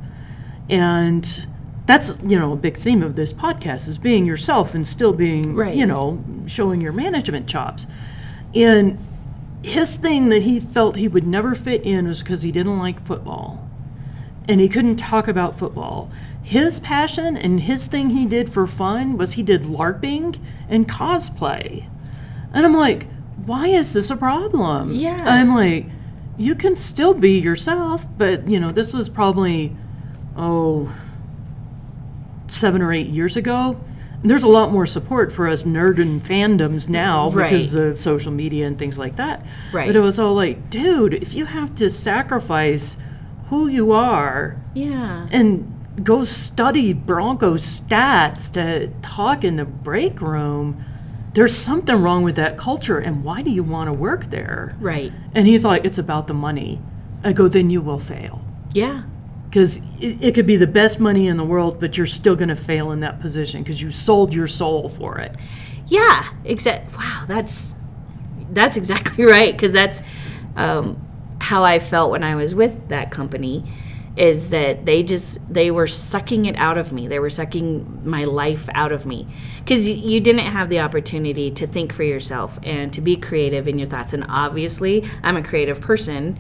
And 0.70 1.46
that's, 1.86 2.18
you 2.26 2.40
know, 2.40 2.54
a 2.54 2.56
big 2.56 2.78
theme 2.78 3.04
of 3.04 3.16
this 3.16 3.34
podcast 3.34 3.90
is 3.90 3.98
being 3.98 4.26
yourself 4.26 4.74
and 4.74 4.88
still 4.88 5.12
being, 5.12 5.54
Right. 5.56 5.76
you 5.76 5.86
know, 5.86 6.24
showing 6.46 6.80
your 6.80 6.94
management 6.94 7.48
chops. 7.48 7.86
And 8.56 8.98
his 9.64 9.96
thing 9.96 10.30
that 10.30 10.44
he 10.44 10.60
felt 10.60 10.98
he 10.98 11.08
would 11.08 11.26
never 11.26 11.56
fit 11.56 11.84
in 11.84 12.08
was 12.08 12.22
because 12.22 12.42
he 12.42 12.52
didn't 12.52 12.78
like 12.78 13.02
football 13.02 13.70
and 14.48 14.60
he 14.60 14.68
couldn't 14.68 14.98
talk 14.98 15.28
about 15.28 15.58
football. 15.58 16.12
His 16.42 16.80
passion 16.80 17.38
and 17.38 17.62
his 17.62 17.88
thing 17.88 18.10
he 18.10 18.26
did 18.26 18.52
for 18.52 18.68
fun 18.68 19.18
was 19.18 19.34
he 19.34 19.44
did 19.44 19.64
LARPing 19.64 20.38
and 20.68 20.88
cosplay. 20.88 21.88
And 22.54 22.66
I'm 22.66 22.76
like, 22.76 23.08
why 23.46 23.68
is 23.68 23.94
this 23.94 24.10
a 24.10 24.18
problem? 24.18 24.92
Yeah. 24.92 25.24
I'm 25.26 25.56
like, 25.56 25.86
you 26.38 26.56
can 26.56 26.76
still 26.76 27.14
be 27.14 27.40
yourself, 27.40 28.06
but 28.18 28.48
you 28.48 28.60
know, 28.60 28.72
this 28.72 28.92
was 28.92 29.08
probably, 29.08 29.76
oh, 30.36 30.94
seven 32.48 32.82
or 32.82 32.92
eight 32.92 33.08
years 33.08 33.38
ago. 33.38 33.80
There's 34.24 34.44
a 34.44 34.48
lot 34.48 34.72
more 34.72 34.86
support 34.86 35.34
for 35.34 35.50
us 35.50 35.66
nerd 35.66 36.00
and 36.00 36.24
fandoms 36.24 36.88
now 36.88 37.30
because 37.30 37.76
of 37.76 38.00
social 38.00 38.32
media 38.32 38.66
and 38.66 38.80
things 38.80 38.98
like 38.98 39.18
that. 39.18 39.46
Right. 39.74 39.86
But 39.86 39.96
it 39.96 40.00
was 40.00 40.18
all 40.18 40.34
like, 40.34 40.70
dude, 40.70 41.14
if 41.14 41.34
you 41.34 41.46
have 41.46 41.76
to 41.76 41.90
sacrifice 41.90 42.96
who 43.50 43.68
you 43.68 43.92
are 43.92 44.58
yeah. 44.74 45.28
and 45.32 45.70
go 46.02 46.24
study 46.24 46.94
Broncos 46.94 47.82
stats 47.82 48.52
to 48.54 48.88
talk 49.02 49.44
in 49.44 49.58
the 49.58 49.66
break 49.66 50.22
room, 50.22 50.84
there's 51.34 51.56
something 51.56 51.96
wrong 51.96 52.24
with 52.24 52.36
that 52.36 52.58
culture. 52.58 53.00
And 53.00 53.24
why 53.24 53.42
do 53.42 53.52
you 53.52 53.64
want 53.64 53.90
to 53.90 53.94
work 53.94 54.30
there? 54.30 54.76
Right. 54.80 55.12
And 55.36 55.48
he's 55.48 55.66
like, 55.66 55.84
it's 55.84 55.98
about 55.98 56.28
the 56.28 56.34
money. 56.34 56.80
I 57.24 57.34
go, 57.34 57.48
then 57.48 57.70
you 57.70 57.82
will 57.82 58.00
fail. 58.00 58.42
Yeah. 58.74 59.04
Because 59.54 59.78
it, 60.02 60.18
it 60.20 60.34
could 60.34 60.48
be 60.48 60.56
the 60.56 60.66
best 60.66 61.00
money 61.00 61.28
in 61.28 61.38
the 61.38 61.44
world, 61.44 61.80
but 61.80 61.96
you're 61.96 62.08
still 62.08 62.36
going 62.36 62.50
to 62.50 62.56
fail 62.56 62.90
in 62.90 63.02
that 63.02 63.20
position 63.20 63.62
because 63.62 63.80
you 63.80 63.92
sold 63.92 64.34
your 64.34 64.48
soul 64.48 64.90
for 64.90 65.20
it. 65.20 65.36
Yeah, 65.86 66.28
exact. 66.44 66.92
Wow, 66.98 67.26
that's 67.28 67.76
that's 68.50 68.78
exactly 68.78 69.26
right 69.38 69.56
because 69.56 69.72
that's 69.72 70.02
um, 70.56 71.00
how 71.40 71.64
I 71.64 71.78
felt 71.78 72.10
when 72.10 72.24
I 72.24 72.34
was 72.34 72.56
with 72.56 72.90
that 72.90 73.12
company. 73.12 73.64
Is 74.16 74.50
that 74.50 74.88
they 74.88 75.04
just 75.04 75.38
they 75.54 75.70
were 75.70 75.86
sucking 75.86 76.46
it 76.46 76.56
out 76.58 76.80
of 76.80 76.92
me. 76.92 77.08
They 77.08 77.20
were 77.20 77.30
sucking 77.30 78.02
my 78.10 78.24
life 78.24 78.70
out 78.74 78.92
of 78.92 79.06
me 79.06 79.28
because 79.60 79.88
you, 79.88 79.94
you 79.94 80.20
didn't 80.20 80.46
have 80.46 80.70
the 80.70 80.80
opportunity 80.80 81.52
to 81.52 81.68
think 81.68 81.94
for 81.94 82.04
yourself 82.04 82.58
and 82.64 82.92
to 82.94 83.02
be 83.02 83.18
creative 83.18 83.68
in 83.68 83.78
your 83.78 83.88
thoughts. 83.88 84.14
And 84.14 84.26
obviously, 84.30 85.04
I'm 85.22 85.38
a 85.38 85.44
creative 85.44 85.80
person. 85.80 86.40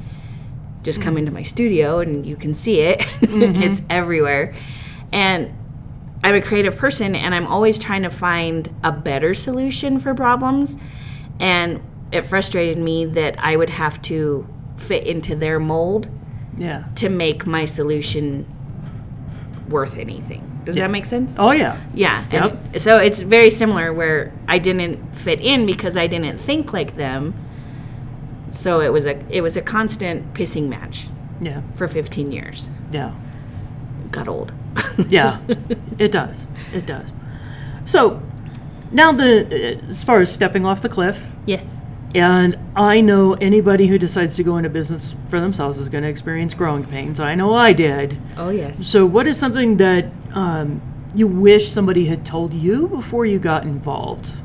Just 0.83 1.01
come 1.01 1.17
into 1.17 1.31
my 1.31 1.43
studio 1.43 1.99
and 1.99 2.25
you 2.25 2.35
can 2.35 2.53
see 2.53 2.81
it. 2.81 3.01
it's 3.21 3.81
mm-hmm. 3.81 3.87
everywhere, 3.89 4.53
and 5.11 5.51
I'm 6.23 6.35
a 6.35 6.41
creative 6.41 6.77
person 6.77 7.15
and 7.15 7.35
I'm 7.35 7.47
always 7.47 7.77
trying 7.77 8.03
to 8.03 8.09
find 8.09 8.73
a 8.83 8.91
better 8.91 9.33
solution 9.33 9.99
for 9.99 10.15
problems. 10.15 10.77
And 11.39 11.81
it 12.11 12.21
frustrated 12.21 12.77
me 12.77 13.05
that 13.05 13.35
I 13.39 13.55
would 13.55 13.69
have 13.69 14.01
to 14.03 14.47
fit 14.77 15.05
into 15.05 15.35
their 15.35 15.59
mold 15.59 16.07
Yeah. 16.57 16.85
to 16.95 17.09
make 17.09 17.45
my 17.45 17.65
solution 17.65 18.45
worth 19.67 19.97
anything. 19.97 20.49
Does 20.63 20.77
that 20.77 20.91
make 20.91 21.05
sense? 21.05 21.35
Oh, 21.37 21.51
yeah. 21.51 21.77
Yeah. 21.93 22.23
And 22.31 22.81
so 22.81 22.97
it's 22.97 23.19
very 23.21 23.49
similar 23.49 23.91
where 23.91 24.31
I 24.47 24.59
didn't 24.59 25.13
fit 25.13 25.41
in 25.41 25.65
because 25.65 25.97
I 25.97 26.07
didn't 26.07 26.37
think 26.37 26.71
like 26.71 26.95
them. 26.95 27.33
So 28.53 28.79
it 28.81 28.91
was 28.93 29.05
a 29.05 29.19
it 29.29 29.41
was 29.41 29.57
a 29.57 29.61
constant 29.61 30.33
pissing 30.33 30.69
match 30.69 31.07
Yeah. 31.41 31.61
for 31.73 31.87
15 31.87 32.31
years. 32.31 32.69
Yeah. 32.91 33.13
Got 34.11 34.27
old. 34.27 34.53
Yeah, 35.09 35.39
it 35.97 36.11
does. 36.11 36.45
It 36.73 36.85
does. 36.85 37.11
So 37.85 38.21
now 38.91 39.11
the 39.11 39.79
as 39.87 40.03
far 40.03 40.19
as 40.19 40.31
stepping 40.31 40.65
off 40.67 40.81
the 40.81 40.89
cliff, 40.89 41.25
yes. 41.47 41.83
and 42.13 42.57
I 42.75 43.01
know 43.01 43.33
anybody 43.33 43.87
who 43.87 43.97
decides 43.97 44.35
to 44.35 44.43
go 44.43 44.57
into 44.57 44.69
business 44.69 45.15
for 45.29 45.39
themselves 45.39 45.79
is 45.79 45.89
going 45.89 46.03
to 46.03 46.09
experience 46.09 46.53
growing 46.53 46.83
pains. 46.85 47.19
I 47.19 47.33
know 47.35 47.55
I 47.55 47.73
did. 47.73 48.17
Oh 48.37 48.49
yes. 48.49 48.85
So 48.87 49.03
what 49.05 49.25
is 49.27 49.37
something 49.37 49.77
that 49.77 50.05
um, 50.33 50.79
you 51.15 51.25
wish 51.27 51.69
somebody 51.69 52.05
had 52.05 52.23
told 52.23 52.53
you 52.53 52.87
before 52.87 53.25
you 53.25 53.39
got 53.39 53.63
involved? 53.63 54.37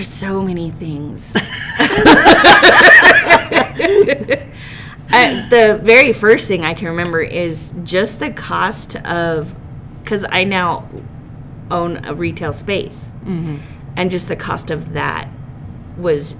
There's 0.00 0.08
so 0.08 0.40
many 0.40 0.70
things. 0.70 1.34
I, 1.36 1.42
uh, 5.12 5.48
the 5.50 5.78
very 5.82 6.14
first 6.14 6.48
thing 6.48 6.64
I 6.64 6.72
can 6.72 6.88
remember 6.88 7.20
is 7.20 7.74
just 7.84 8.18
the 8.18 8.30
cost 8.30 8.96
of, 9.04 9.54
because 10.02 10.24
I 10.30 10.44
now 10.44 10.88
own 11.70 12.02
a 12.06 12.14
retail 12.14 12.54
space, 12.54 13.12
mm-hmm. 13.26 13.56
and 13.94 14.10
just 14.10 14.28
the 14.28 14.36
cost 14.36 14.70
of 14.70 14.94
that 14.94 15.28
was 15.98 16.34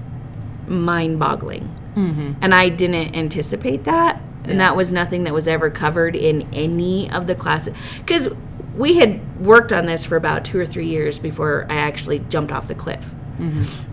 mind-boggling, 0.67 1.69
mm-hmm. 1.95 2.33
and 2.41 2.55
I 2.55 2.69
didn't 2.69 3.15
anticipate 3.15 3.83
that, 3.83 4.19
and 4.45 4.59
that 4.59 4.75
was 4.75 4.91
nothing 4.91 5.25
that 5.25 5.35
was 5.35 5.47
ever 5.47 5.69
covered 5.69 6.15
in 6.15 6.49
any 6.51 7.11
of 7.11 7.27
the 7.27 7.35
classes, 7.35 7.75
because 7.99 8.27
we 8.75 8.95
had 8.95 9.39
worked 9.39 9.71
on 9.71 9.85
this 9.85 10.03
for 10.03 10.15
about 10.15 10.45
two 10.45 10.59
or 10.59 10.65
three 10.65 10.87
years 10.87 11.19
before 11.19 11.67
I 11.69 11.75
actually 11.75 12.17
jumped 12.27 12.51
off 12.51 12.67
the 12.67 12.73
cliff. 12.73 13.13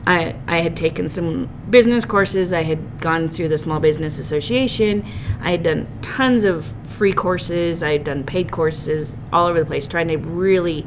I, 0.06 0.34
I 0.46 0.60
had 0.60 0.76
taken 0.76 1.08
some 1.08 1.48
business 1.70 2.04
courses. 2.04 2.52
I 2.52 2.62
had 2.62 3.00
gone 3.00 3.28
through 3.28 3.48
the 3.48 3.58
Small 3.58 3.80
Business 3.80 4.18
Association. 4.18 5.04
I 5.40 5.50
had 5.50 5.62
done 5.62 5.86
tons 6.02 6.44
of 6.44 6.66
free 6.84 7.12
courses. 7.12 7.82
I 7.82 7.92
had 7.92 8.04
done 8.04 8.24
paid 8.24 8.50
courses 8.50 9.14
all 9.32 9.46
over 9.46 9.60
the 9.60 9.66
place, 9.66 9.86
trying 9.86 10.08
to 10.08 10.16
really 10.16 10.86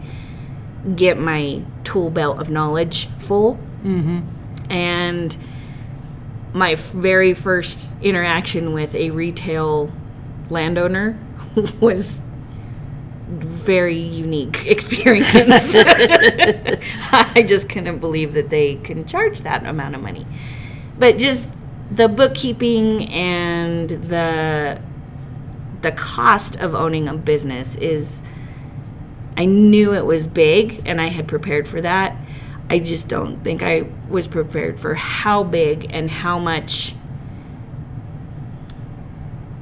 get 0.96 1.17
my 1.17 1.62
tool 1.84 2.10
belt 2.10 2.39
of 2.39 2.50
knowledge 2.50 3.08
full. 3.17 3.55
Mm-hmm. 3.84 4.22
And 4.72 5.36
my 6.53 6.75
very 6.75 7.34
first 7.34 7.89
interaction 8.01 8.74
with 8.74 8.93
a 8.96 9.12
retail 9.12 9.91
landowner 10.50 11.17
was 11.79 12.22
very 13.31 13.97
unique 13.97 14.65
experience. 14.67 15.73
I 15.75 17.45
just 17.47 17.69
couldn't 17.69 18.00
believe 18.00 18.33
that 18.33 18.50
they 18.50 18.75
can 18.75 19.05
charge 19.05 19.41
that 19.41 19.65
amount 19.65 19.95
of 19.95 20.01
money. 20.01 20.25
But 21.00 21.17
just 21.17 21.50
the 21.89 22.07
bookkeeping 22.07 23.09
and 23.09 23.89
the 23.89 24.81
the 25.81 25.91
cost 25.91 26.55
of 26.57 26.75
owning 26.75 27.07
a 27.07 27.15
business 27.15 27.75
is 27.77 28.21
I 29.35 29.45
knew 29.45 29.93
it 29.95 30.05
was 30.05 30.27
big 30.27 30.83
and 30.85 31.01
I 31.01 31.07
had 31.07 31.27
prepared 31.27 31.67
for 31.67 31.81
that. 31.81 32.15
I 32.69 32.79
just 32.79 33.07
don't 33.07 33.43
think 33.43 33.63
I 33.63 33.88
was 34.07 34.27
prepared 34.27 34.79
for 34.79 34.93
how 34.93 35.43
big 35.43 35.88
and 35.89 36.09
how 36.09 36.38
much 36.38 36.95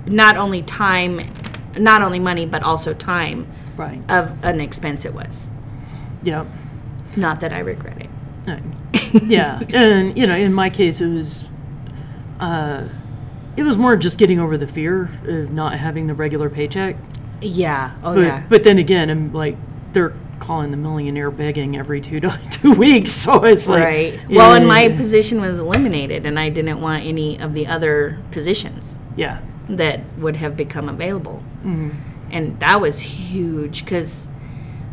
not 0.05 0.38
only 0.38 0.61
time 0.63 1.21
not 1.77 2.01
only 2.01 2.19
money 2.19 2.45
but 2.45 2.63
also 2.63 2.93
time 2.93 3.47
Right. 3.79 4.01
of 4.12 4.43
an 4.43 4.59
expense 4.59 5.05
it 5.05 5.13
was. 5.13 5.50
Yeah. 6.21 6.45
Not 7.15 7.39
that 7.39 7.53
I 7.53 7.59
regret 7.59 7.98
it. 8.01 8.09
yeah, 9.24 9.59
and 9.74 10.17
you 10.17 10.27
know, 10.27 10.36
in 10.36 10.53
my 10.53 10.69
case, 10.69 11.00
it 11.01 11.07
was, 11.13 11.48
uh, 12.39 12.88
it 13.55 13.63
was 13.63 13.77
more 13.77 13.95
just 13.95 14.17
getting 14.17 14.39
over 14.39 14.57
the 14.57 14.67
fear 14.67 15.09
of 15.25 15.51
not 15.51 15.74
having 15.77 16.07
the 16.07 16.13
regular 16.13 16.50
paycheck. 16.50 16.95
Yeah. 17.41 17.95
Oh 18.03 18.15
But, 18.15 18.21
yeah. 18.21 18.43
but 18.50 18.63
then 18.63 18.77
again, 18.77 19.09
I'm 19.09 19.31
like, 19.31 19.55
they're 19.93 20.13
calling 20.39 20.71
the 20.71 20.77
millionaire 20.77 21.31
begging 21.31 21.77
every 21.77 22.01
two 22.01 22.19
do- 22.19 22.31
two 22.51 22.74
weeks, 22.74 23.12
so 23.12 23.43
it's 23.45 23.67
like, 23.67 23.83
right. 23.83 24.19
Well, 24.29 24.53
and 24.55 24.67
my 24.67 24.89
position 24.89 25.39
was 25.41 25.59
eliminated, 25.59 26.25
and 26.25 26.38
I 26.39 26.50
didn't 26.50 26.81
want 26.81 27.05
any 27.05 27.39
of 27.39 27.53
the 27.53 27.67
other 27.67 28.17
positions 28.31 29.00
yeah, 29.15 29.39
that 29.69 30.01
would 30.17 30.36
have 30.38 30.57
become 30.57 30.89
available. 30.89 31.43
Mm-hmm. 31.63 31.89
And 32.31 32.59
that 32.59 32.79
was 32.81 33.00
huge 33.00 33.83
because 33.83 34.27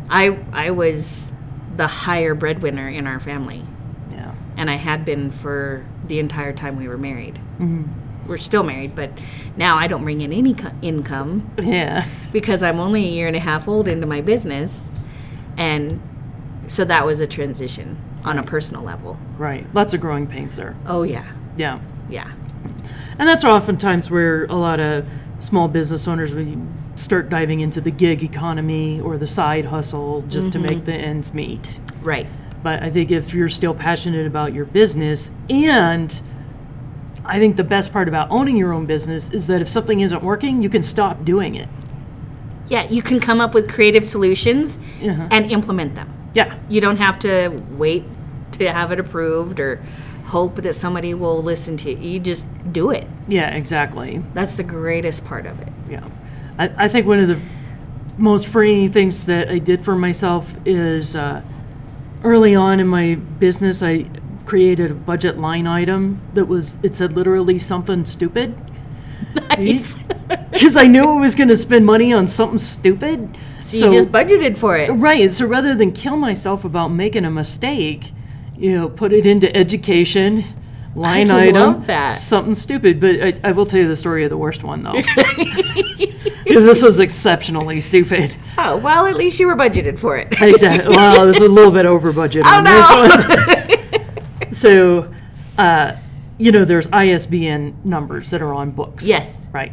I 0.09 0.37
I 0.53 0.71
was 0.71 1.33
the 1.75 1.87
higher 1.87 2.33
breadwinner 2.33 2.87
in 2.89 3.05
our 3.07 3.19
family, 3.19 3.63
yeah, 4.11 4.33
and 4.55 4.69
I 4.69 4.75
had 4.75 5.05
been 5.05 5.29
for 5.29 5.85
the 6.07 6.17
entire 6.19 6.53
time 6.53 6.77
we 6.77 6.87
were 6.87 6.97
married. 6.97 7.35
Mm-hmm. 7.59 8.27
We're 8.27 8.37
still 8.37 8.63
married, 8.63 8.95
but 8.95 9.11
now 9.55 9.77
I 9.77 9.87
don't 9.87 10.03
bring 10.03 10.21
in 10.21 10.33
any 10.33 10.53
co- 10.53 10.71
income 10.81 11.49
yeah, 11.61 12.05
because 12.33 12.63
I'm 12.63 12.79
only 12.79 13.05
a 13.05 13.09
year 13.09 13.27
and 13.27 13.35
a 13.35 13.39
half 13.39 13.67
old 13.67 13.87
into 13.87 14.07
my 14.07 14.21
business, 14.21 14.89
and 15.57 16.01
so 16.67 16.83
that 16.85 17.05
was 17.05 17.19
a 17.19 17.27
transition 17.27 17.97
on 18.25 18.37
a 18.37 18.43
personal 18.43 18.83
level. 18.83 19.17
right. 19.37 19.65
Lots 19.73 19.93
of 19.93 20.01
growing 20.01 20.27
pains 20.27 20.55
there. 20.57 20.75
Oh 20.87 21.03
yeah, 21.03 21.25
Yeah. 21.55 21.79
yeah, 22.09 22.31
And 23.19 23.27
that's 23.29 23.45
oftentimes 23.45 24.09
where 24.11 24.45
a 24.45 24.55
lot 24.55 24.79
of 24.81 25.05
small 25.39 25.67
business 25.67 26.07
owners 26.07 26.33
we 26.33 26.57
start 26.95 27.29
diving 27.29 27.59
into 27.59 27.79
the 27.79 27.91
gig 27.91 28.23
economy 28.23 28.99
or 29.01 29.17
the 29.17 29.27
side 29.27 29.65
hustle 29.65 30.21
just 30.23 30.51
to 30.51 30.59
make 30.59 30.85
the 30.85 30.93
ends 30.93 31.33
meet. 31.33 31.79
right. 32.01 32.27
But 32.63 32.81
I 32.81 32.89
think 32.89 33.11
if 33.11 33.33
you're 33.35 33.49
still 33.49 33.75
passionate 33.75 34.25
about 34.25 34.51
your 34.51 34.65
business, 34.65 35.29
and 35.49 36.19
I 37.23 37.37
think 37.37 37.55
the 37.55 37.63
best 37.63 37.93
part 37.93 38.07
about 38.07 38.31
owning 38.31 38.57
your 38.57 38.73
own 38.73 38.87
business 38.87 39.29
is 39.29 39.45
that 39.47 39.61
if 39.61 39.69
something 39.69 39.99
isn't 39.99 40.23
working, 40.23 40.63
you 40.63 40.67
can 40.69 40.81
stop 40.81 41.23
doing 41.23 41.53
it. 41.55 41.69
Yeah, 42.67 42.89
you 42.89 43.03
can 43.03 43.19
come 43.19 43.39
up 43.39 43.53
with 43.53 43.71
creative 43.71 44.03
solutions 44.03 44.79
Uh-huh. 45.03 45.27
and 45.29 45.51
implement 45.51 45.93
them. 45.95 46.11
Yeah, 46.33 46.57
You 46.67 46.81
don't 46.81 46.97
have 46.97 47.19
to 47.19 47.49
wait 47.77 48.03
to 48.53 48.71
have 48.71 48.91
it 48.91 48.99
approved 48.99 49.59
or 49.59 49.79
hope 50.27 50.55
that 50.55 50.73
somebody 50.73 51.13
will 51.13 51.41
listen 51.41 51.77
to 51.77 51.89
you. 51.91 51.97
You 51.97 52.19
just 52.19 52.45
do 52.71 52.91
it. 52.91 53.07
yeah, 53.27 53.49
exactly. 53.55 54.21
That's 54.33 54.57
the 54.57 54.63
greatest 54.63 55.23
part 55.25 55.45
of 55.45 55.59
it. 55.61 55.69
Yeah. 55.89 56.05
I, 56.59 56.85
I 56.85 56.87
think 56.89 57.07
one 57.07 57.19
of 57.19 57.29
the 57.29 57.41
most 58.17 58.47
freeing 58.47 58.91
things 58.91 59.25
that 59.25 59.49
I 59.49 59.59
did 59.59 59.85
for 59.85 59.95
myself 59.95 60.53
is 60.65 61.15
uh, 61.15 61.41
early 62.23 62.55
on 62.55 62.79
in 62.79 62.87
my 62.87 63.15
business, 63.15 63.81
I 63.81 64.09
created 64.45 64.91
a 64.91 64.95
budget 64.95 65.37
line 65.37 65.65
item 65.65 66.21
that 66.33 66.45
was, 66.45 66.77
it 66.83 66.95
said 66.95 67.13
literally 67.13 67.57
something 67.59 68.05
stupid. 68.05 68.55
Nice. 69.49 69.97
Because 70.51 70.75
I 70.75 70.87
knew 70.87 71.03
I 71.03 71.21
was 71.21 71.35
going 71.35 71.49
to 71.49 71.55
spend 71.55 71.85
money 71.85 72.11
on 72.11 72.25
something 72.25 72.57
stupid. 72.57 73.37
So 73.61 73.85
you 73.85 73.91
just 73.91 74.09
budgeted 74.09 74.57
for 74.57 74.75
it. 74.75 74.89
Right. 74.89 75.31
So 75.31 75.45
rather 75.45 75.75
than 75.75 75.91
kill 75.91 76.17
myself 76.17 76.65
about 76.65 76.87
making 76.87 77.25
a 77.25 77.29
mistake, 77.29 78.11
you 78.57 78.75
know, 78.75 78.89
put 78.89 79.13
it 79.13 79.25
into 79.25 79.53
education, 79.55 80.43
line 80.95 81.29
item, 81.29 81.83
that. 81.85 82.11
something 82.11 82.55
stupid. 82.55 82.99
But 82.99 83.21
I, 83.21 83.39
I 83.43 83.51
will 83.51 83.65
tell 83.65 83.79
you 83.79 83.87
the 83.87 83.95
story 83.95 84.23
of 84.23 84.29
the 84.29 84.37
worst 84.37 84.63
one 84.63 84.83
though, 84.83 84.93
because 86.45 86.65
this 86.65 86.81
was 86.81 86.99
exceptionally 86.99 87.79
stupid. 87.79 88.35
Oh, 88.57 88.77
well, 88.77 89.05
at 89.05 89.15
least 89.15 89.39
you 89.39 89.47
were 89.47 89.55
budgeted 89.55 89.99
for 89.99 90.17
it. 90.17 90.27
Exactly. 90.41 90.95
Well, 90.95 91.25
this 91.25 91.39
was 91.39 91.49
a 91.49 91.53
little 91.53 91.71
bit 91.71 91.85
over 91.85 92.11
budget. 92.11 92.43
Oh, 92.45 92.57
on 92.57 92.63
this 92.63 93.65
one. 94.37 94.53
so, 94.53 95.13
uh, 95.57 95.95
you 96.37 96.51
know, 96.51 96.65
there's 96.65 96.87
ISBN 96.91 97.81
numbers 97.83 98.31
that 98.31 98.41
are 98.41 98.53
on 98.53 98.71
books. 98.71 99.05
Yes. 99.05 99.45
Right. 99.51 99.71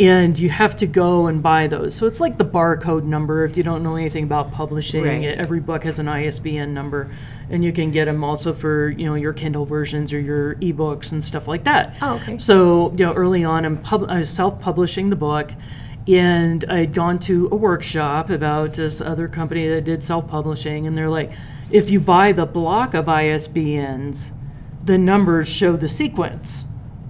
And 0.00 0.38
you 0.38 0.48
have 0.48 0.74
to 0.76 0.86
go 0.86 1.26
and 1.26 1.42
buy 1.42 1.66
those. 1.66 1.94
So 1.94 2.06
it's 2.06 2.18
like 2.18 2.38
the 2.38 2.46
barcode 2.46 3.04
number. 3.04 3.44
If 3.44 3.58
you 3.58 3.62
don't 3.62 3.82
know 3.82 3.96
anything 3.96 4.24
about 4.24 4.50
publishing, 4.50 5.04
Right. 5.04 5.24
every 5.24 5.60
book 5.60 5.84
has 5.84 5.98
an 5.98 6.08
ISBN 6.08 6.72
number, 6.72 7.10
and 7.50 7.62
you 7.62 7.72
can 7.72 7.90
get 7.90 8.06
them 8.06 8.24
also 8.24 8.54
for 8.54 8.88
you 8.88 9.04
know 9.04 9.16
your 9.16 9.34
Kindle 9.34 9.66
versions 9.66 10.10
or 10.14 10.18
your 10.18 10.54
ebooks 10.56 11.12
and 11.12 11.22
stuff 11.22 11.46
like 11.46 11.64
that. 11.64 11.94
Oh, 12.00 12.14
okay. 12.14 12.38
So 12.38 12.90
you 12.96 13.04
know, 13.04 13.12
early 13.12 13.44
on, 13.44 13.66
I'm 13.66 13.76
pub- 13.76 14.06
I 14.08 14.20
was 14.20 14.30
self-publishing 14.30 15.10
the 15.10 15.16
book, 15.16 15.52
and 16.08 16.64
I'd 16.70 16.94
gone 16.94 17.18
to 17.20 17.48
a 17.52 17.56
workshop 17.56 18.30
about 18.30 18.72
this 18.72 19.02
other 19.02 19.28
company 19.28 19.68
that 19.68 19.84
did 19.84 20.02
self-publishing, 20.02 20.86
and 20.86 20.96
they're 20.96 21.10
like, 21.10 21.32
if 21.70 21.90
you 21.90 22.00
buy 22.00 22.32
the 22.32 22.46
block 22.46 22.94
of 22.94 23.06
ISBNs, 23.06 24.32
the 24.82 24.96
numbers 24.96 25.48
show 25.48 25.76
the 25.76 25.88
sequence, 25.88 26.64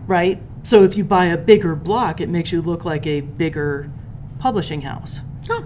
right? 0.08 0.42
So 0.62 0.84
if 0.84 0.96
you 0.96 1.04
buy 1.04 1.26
a 1.26 1.36
bigger 1.36 1.74
block, 1.74 2.20
it 2.20 2.28
makes 2.28 2.52
you 2.52 2.62
look 2.62 2.84
like 2.84 3.06
a 3.06 3.20
bigger 3.20 3.90
publishing 4.38 4.82
house. 4.82 5.20
Oh, 5.50 5.64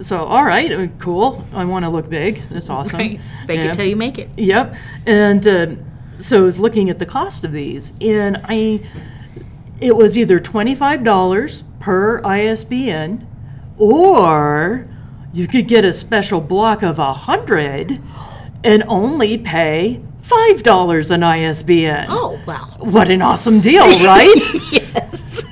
So 0.00 0.24
all 0.24 0.44
right, 0.44 0.70
uh, 0.72 0.86
cool. 0.98 1.44
I 1.52 1.64
want 1.64 1.84
to 1.84 1.88
look 1.88 2.08
big. 2.08 2.42
That's 2.50 2.68
awesome. 2.76 2.98
right. 2.98 3.20
Fake 3.46 3.58
And- 3.60 3.70
it 3.70 3.74
till 3.74 3.86
you 3.86 3.96
make 3.96 4.18
it. 4.18 4.30
Yep. 4.36 4.74
And 5.06 5.46
uh, 5.46 5.66
so 6.18 6.38
I 6.38 6.42
was 6.42 6.58
looking 6.58 6.90
at 6.90 6.98
the 6.98 7.06
cost 7.06 7.44
of 7.44 7.52
these, 7.52 7.92
and 8.00 8.40
I, 8.44 8.80
it 9.80 9.96
was 9.96 10.16
either 10.18 10.38
twenty-five 10.38 11.02
dollars 11.04 11.64
per 11.80 12.20
ISBN, 12.24 13.26
or 13.78 14.88
you 15.32 15.48
could 15.48 15.66
get 15.68 15.84
a 15.84 15.92
special 15.92 16.40
block 16.40 16.82
of 16.82 16.98
a 16.98 17.12
hundred, 17.12 18.00
and 18.62 18.84
only 18.86 19.36
pay 19.38 20.00
five 20.22 20.62
dollars 20.62 21.10
an 21.10 21.22
ISBN. 21.22 22.06
Oh, 22.08 22.40
wow. 22.46 22.64
What 22.78 23.10
an 23.10 23.20
awesome 23.22 23.60
deal, 23.60 23.84
right? 23.84 24.34
Yes. 24.72 25.44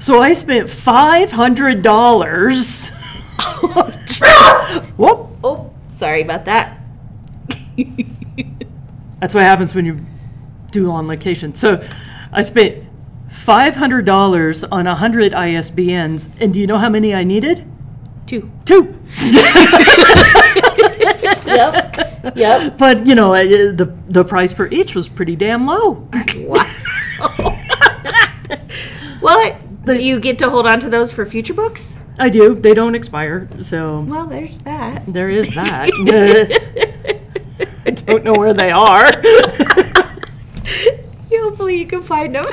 so 0.00 0.20
I 0.20 0.32
spent 0.32 0.68
five 0.68 1.30
hundred 1.32 1.82
dollars. 1.82 2.88
Whoop. 4.96 5.26
oh, 5.44 5.72
sorry 5.88 6.22
about 6.22 6.44
that. 6.46 6.80
That's 9.20 9.34
what 9.34 9.42
happens 9.44 9.74
when 9.74 9.84
you 9.86 9.98
do 10.70 10.90
on 10.90 11.06
location. 11.08 11.54
So 11.54 11.86
I 12.32 12.42
spent 12.42 12.84
$500 13.28 14.68
on 14.70 14.84
100 14.86 15.32
ISBNs, 15.32 16.30
and 16.40 16.52
do 16.52 16.60
you 16.60 16.66
know 16.66 16.78
how 16.78 16.88
many 16.88 17.14
I 17.14 17.24
needed? 17.24 17.64
Two. 18.26 18.50
Two. 18.64 18.98
Yep. 21.46 21.93
Yep. 22.34 22.78
But, 22.78 23.06
you 23.06 23.14
know, 23.14 23.32
the, 23.34 23.92
the 24.08 24.24
price 24.24 24.52
per 24.52 24.68
each 24.68 24.94
was 24.94 25.08
pretty 25.08 25.36
damn 25.36 25.66
low. 25.66 26.08
Wow. 26.36 26.66
what? 29.20 29.56
Do 29.84 30.02
you 30.02 30.18
get 30.20 30.38
to 30.40 30.48
hold 30.50 30.66
on 30.66 30.80
to 30.80 30.88
those 30.88 31.12
for 31.12 31.24
future 31.26 31.54
books? 31.54 32.00
I 32.18 32.28
do. 32.30 32.54
They 32.54 32.74
don't 32.74 32.94
expire, 32.94 33.48
so 33.60 34.00
Well, 34.00 34.26
there's 34.26 34.58
that. 34.60 35.04
there 35.06 35.28
is 35.28 35.50
that. 35.54 35.90
I 37.86 37.90
don't 37.90 38.24
know 38.24 38.32
where 38.32 38.54
they 38.54 38.70
are. 38.70 39.10
Hopefully, 41.30 41.76
you 41.78 41.86
can 41.86 42.02
find 42.02 42.34
them. 42.34 42.46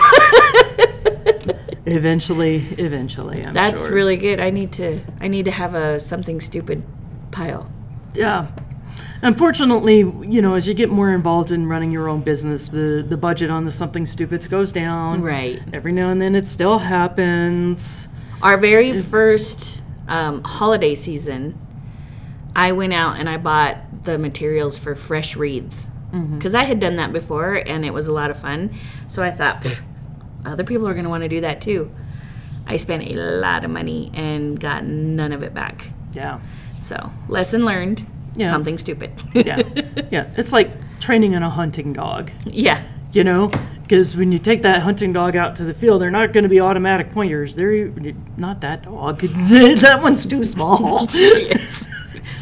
eventually, 1.85 2.57
eventually, 2.77 3.43
I'm 3.45 3.53
That's 3.53 3.83
sure. 3.83 3.93
really 3.93 4.17
good. 4.17 4.39
I 4.39 4.49
need 4.49 4.73
to. 4.73 4.99
I 5.21 5.27
need 5.29 5.45
to 5.45 5.51
have 5.51 5.73
a 5.75 5.99
something 5.99 6.41
stupid 6.41 6.83
pile. 7.31 7.71
Yeah. 8.13 8.47
Unfortunately, 9.23 9.99
you 9.99 10.41
know, 10.41 10.55
as 10.55 10.67
you 10.67 10.73
get 10.73 10.89
more 10.89 11.11
involved 11.11 11.51
in 11.51 11.67
running 11.67 11.91
your 11.91 12.09
own 12.09 12.21
business, 12.21 12.69
the, 12.69 13.05
the 13.07 13.17
budget 13.17 13.51
on 13.51 13.65
the 13.65 13.71
something 13.71 14.05
stupid 14.05 14.47
goes 14.49 14.71
down. 14.71 15.21
Right. 15.21 15.61
Every 15.73 15.91
now 15.91 16.09
and 16.09 16.19
then 16.19 16.33
it 16.35 16.47
still 16.47 16.79
happens. 16.79 18.09
Our 18.41 18.57
very 18.57 18.99
first 18.99 19.83
um, 20.07 20.43
holiday 20.43 20.95
season, 20.95 21.59
I 22.55 22.71
went 22.71 22.93
out 22.93 23.19
and 23.19 23.29
I 23.29 23.37
bought 23.37 24.03
the 24.03 24.17
materials 24.17 24.79
for 24.79 24.95
fresh 24.95 25.35
wreaths 25.35 25.87
because 26.11 26.55
I 26.55 26.63
had 26.63 26.79
done 26.79 26.97
that 26.97 27.13
before 27.13 27.53
and 27.53 27.85
it 27.85 27.93
was 27.93 28.07
a 28.07 28.11
lot 28.11 28.31
of 28.31 28.39
fun. 28.39 28.73
So 29.07 29.23
I 29.23 29.31
thought, 29.31 29.81
other 30.43 30.63
people 30.63 30.87
are 30.87 30.93
going 30.93 31.05
to 31.05 31.09
want 31.09 31.23
to 31.23 31.29
do 31.29 31.41
that 31.41 31.61
too. 31.61 31.91
I 32.67 32.77
spent 32.77 33.03
a 33.03 33.13
lot 33.13 33.63
of 33.63 33.71
money 33.71 34.11
and 34.13 34.59
got 34.59 34.83
none 34.83 35.31
of 35.31 35.43
it 35.43 35.53
back. 35.53 35.91
Yeah. 36.13 36.41
So 36.81 37.11
lesson 37.27 37.63
learned. 37.63 38.05
Yeah. 38.35 38.49
Something 38.49 38.77
stupid. 38.77 39.11
Yeah. 39.33 39.61
yeah. 40.11 40.27
It's 40.37 40.51
like 40.51 40.71
training 40.99 41.33
in 41.33 41.43
a 41.43 41.49
hunting 41.49 41.93
dog, 41.93 42.31
yeah. 42.45 42.83
you 43.11 43.23
know? 43.23 43.51
Because 43.81 44.15
when 44.15 44.31
you 44.31 44.39
take 44.39 44.61
that 44.61 44.83
hunting 44.83 45.11
dog 45.11 45.35
out 45.35 45.57
to 45.57 45.65
the 45.65 45.73
field, 45.73 46.01
they're 46.01 46.11
not 46.11 46.31
going 46.31 46.43
to 46.43 46.49
be 46.49 46.61
automatic 46.61 47.11
pointers. 47.11 47.55
They're 47.55 47.91
not 48.37 48.61
that 48.61 48.83
dog. 48.83 49.19
that 49.19 49.99
one's 50.01 50.25
too 50.25 50.45
small. 50.45 51.07
Yes. 51.13 51.87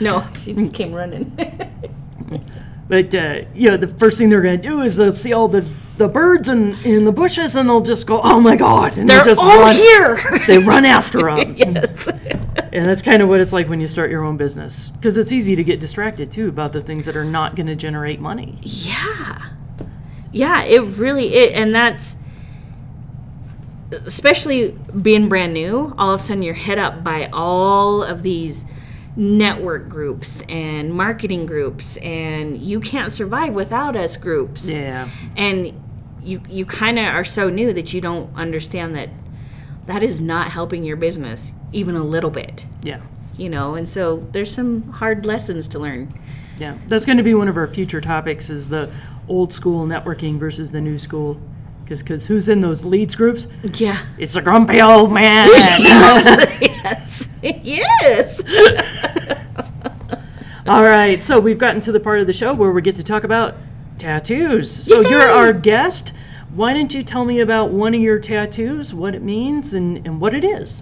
No, 0.01 0.25
she 0.35 0.53
just 0.53 0.73
came 0.73 0.93
running. 0.93 1.35
But 2.87 3.13
uh, 3.13 3.41
you 3.53 3.69
know, 3.69 3.77
the 3.77 3.87
first 3.87 4.17
thing 4.17 4.29
they're 4.29 4.41
going 4.41 4.59
to 4.59 4.67
do 4.67 4.81
is 4.81 4.95
they'll 4.95 5.11
see 5.11 5.31
all 5.31 5.47
the, 5.47 5.65
the 5.99 6.07
birds 6.07 6.47
in, 6.47 6.75
in 6.85 7.03
the 7.03 7.11
bushes, 7.11 7.57
and 7.57 7.67
they'll 7.67 7.81
just 7.81 8.07
go, 8.07 8.21
"Oh 8.23 8.39
my 8.39 8.55
god!" 8.55 8.97
And 8.97 9.07
They're 9.07 9.19
they 9.19 9.31
just 9.31 9.41
all 9.41 9.59
run. 9.59 9.75
here. 9.75 10.17
They 10.47 10.57
run 10.57 10.85
after 10.85 11.21
them. 11.21 11.53
yes. 11.57 12.07
and 12.07 12.85
that's 12.87 13.01
kind 13.01 13.21
of 13.21 13.27
what 13.29 13.41
it's 13.41 13.53
like 13.53 13.67
when 13.67 13.81
you 13.81 13.87
start 13.87 14.09
your 14.09 14.23
own 14.23 14.37
business 14.37 14.91
because 14.91 15.17
it's 15.17 15.31
easy 15.31 15.55
to 15.55 15.63
get 15.63 15.79
distracted 15.79 16.31
too 16.31 16.47
about 16.47 16.73
the 16.73 16.81
things 16.81 17.05
that 17.05 17.15
are 17.15 17.25
not 17.25 17.55
going 17.55 17.67
to 17.67 17.75
generate 17.75 18.19
money. 18.19 18.57
Yeah. 18.61 19.49
Yeah, 20.31 20.63
it 20.63 20.81
really 20.97 21.33
it 21.35 21.53
and 21.53 21.75
that's 21.75 22.15
especially 23.91 24.71
being 25.01 25.27
brand 25.27 25.53
new, 25.53 25.93
all 25.97 26.13
of 26.13 26.21
a 26.21 26.23
sudden 26.23 26.41
you're 26.43 26.53
hit 26.53 26.79
up 26.79 27.03
by 27.03 27.29
all 27.33 28.03
of 28.03 28.23
these 28.23 28.65
network 29.15 29.89
groups 29.89 30.43
and 30.47 30.93
marketing 30.93 31.45
groups 31.45 31.97
and 31.97 32.57
you 32.57 32.79
can't 32.79 33.11
survive 33.11 33.53
without 33.53 33.95
us 33.95 34.15
groups. 34.15 34.69
Yeah. 34.69 35.09
And 35.35 35.73
you 36.23 36.41
you 36.49 36.65
kind 36.65 36.99
of 36.99 37.05
are 37.05 37.23
so 37.23 37.49
new 37.49 37.73
that 37.73 37.93
you 37.93 38.01
don't 38.01 38.33
understand 38.35 38.95
that 38.95 39.09
that 39.85 40.03
is 40.03 40.21
not 40.21 40.51
helping 40.51 40.83
your 40.83 40.97
business 40.97 41.51
even 41.71 41.95
a 41.95 42.03
little 42.03 42.29
bit. 42.29 42.65
Yeah. 42.83 43.01
You 43.37 43.49
know, 43.49 43.75
and 43.75 43.87
so 43.87 44.17
there's 44.31 44.53
some 44.53 44.83
hard 44.91 45.25
lessons 45.25 45.67
to 45.69 45.79
learn. 45.79 46.13
Yeah. 46.57 46.77
That's 46.87 47.05
going 47.05 47.17
to 47.17 47.23
be 47.23 47.33
one 47.33 47.47
of 47.47 47.57
our 47.57 47.67
future 47.67 48.01
topics 48.01 48.49
is 48.49 48.69
the 48.69 48.91
old 49.27 49.53
school 49.53 49.85
networking 49.85 50.37
versus 50.37 50.71
the 50.71 50.81
new 50.81 50.99
school. 50.99 51.39
Because 51.83 52.03
cause 52.03 52.27
who's 52.27 52.49
in 52.49 52.59
those 52.59 52.85
leads 52.85 53.15
groups? 53.15 53.47
Yeah. 53.75 54.05
It's 54.17 54.35
a 54.35 54.41
grumpy 54.41 54.81
old 54.81 55.11
man. 55.11 55.47
yes. 56.61 57.29
yes. 57.41 58.43
All 60.67 60.83
right, 60.83 61.23
so 61.23 61.39
we've 61.39 61.57
gotten 61.57 61.81
to 61.81 61.91
the 61.91 61.99
part 61.99 62.19
of 62.19 62.27
the 62.27 62.33
show 62.33 62.53
where 62.53 62.71
we 62.71 62.83
get 62.83 62.95
to 62.97 63.03
talk 63.03 63.23
about 63.23 63.55
tattoos. 63.99 64.71
So 64.71 65.01
you're 65.01 65.21
our 65.21 65.53
guest. 65.53 66.13
Why 66.53 66.73
don't 66.73 66.93
you 66.93 67.03
tell 67.03 67.25
me 67.25 67.39
about 67.39 67.69
one 67.69 67.93
of 67.93 68.01
your 68.01 68.19
tattoos, 68.19 68.93
what 68.93 69.13
it 69.13 69.21
means, 69.21 69.73
and, 69.73 70.05
and 70.05 70.19
what 70.19 70.33
it 70.33 70.43
is? 70.43 70.81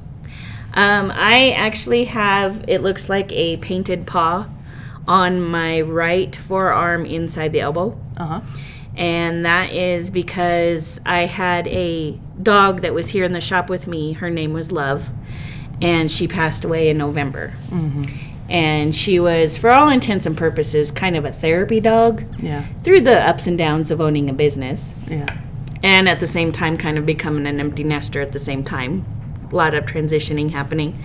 Um, 0.73 1.11
I 1.13 1.51
actually 1.51 2.05
have, 2.05 2.63
it 2.67 2.81
looks 2.81 3.09
like 3.09 3.31
a 3.33 3.57
painted 3.57 4.05
paw 4.07 4.47
on 5.07 5.41
my 5.41 5.81
right 5.81 6.35
forearm 6.35 7.05
inside 7.05 7.51
the 7.51 7.61
elbow. 7.61 7.99
Uh 8.15 8.25
huh. 8.25 8.41
And 8.95 9.45
that 9.45 9.73
is 9.73 10.09
because 10.09 10.99
I 11.05 11.21
had 11.21 11.67
a 11.67 12.19
dog 12.41 12.81
that 12.81 12.93
was 12.93 13.09
here 13.09 13.23
in 13.23 13.31
the 13.31 13.41
shop 13.41 13.69
with 13.69 13.87
me. 13.87 14.13
Her 14.13 14.29
name 14.29 14.53
was 14.53 14.71
Love. 14.71 15.11
And 15.81 16.09
she 16.09 16.27
passed 16.27 16.65
away 16.65 16.89
in 16.89 16.97
November. 16.97 17.53
And 18.49 18.95
she 18.95 19.19
was, 19.19 19.57
for 19.57 19.69
all 19.69 19.89
intents 19.89 20.25
and 20.25 20.37
purposes, 20.37 20.91
kind 20.91 21.17
of 21.17 21.25
a 21.25 21.31
therapy 21.31 21.79
dog 21.79 22.23
Yeah, 22.41 22.65
through 22.83 23.01
the 23.01 23.19
ups 23.19 23.45
and 23.47 23.57
downs 23.57 23.91
of 23.91 23.99
owning 23.99 24.29
a 24.29 24.33
business. 24.33 24.95
yeah, 25.09 25.25
and 25.83 26.07
at 26.07 26.19
the 26.19 26.27
same 26.27 26.51
time 26.51 26.77
kind 26.77 26.97
of 26.97 27.05
becoming 27.05 27.45
an 27.45 27.59
empty 27.59 27.83
nester 27.83 28.21
at 28.21 28.31
the 28.31 28.39
same 28.39 28.63
time. 28.63 29.05
A 29.51 29.55
lot 29.55 29.73
of 29.73 29.85
transitioning 29.85 30.51
happening. 30.51 30.97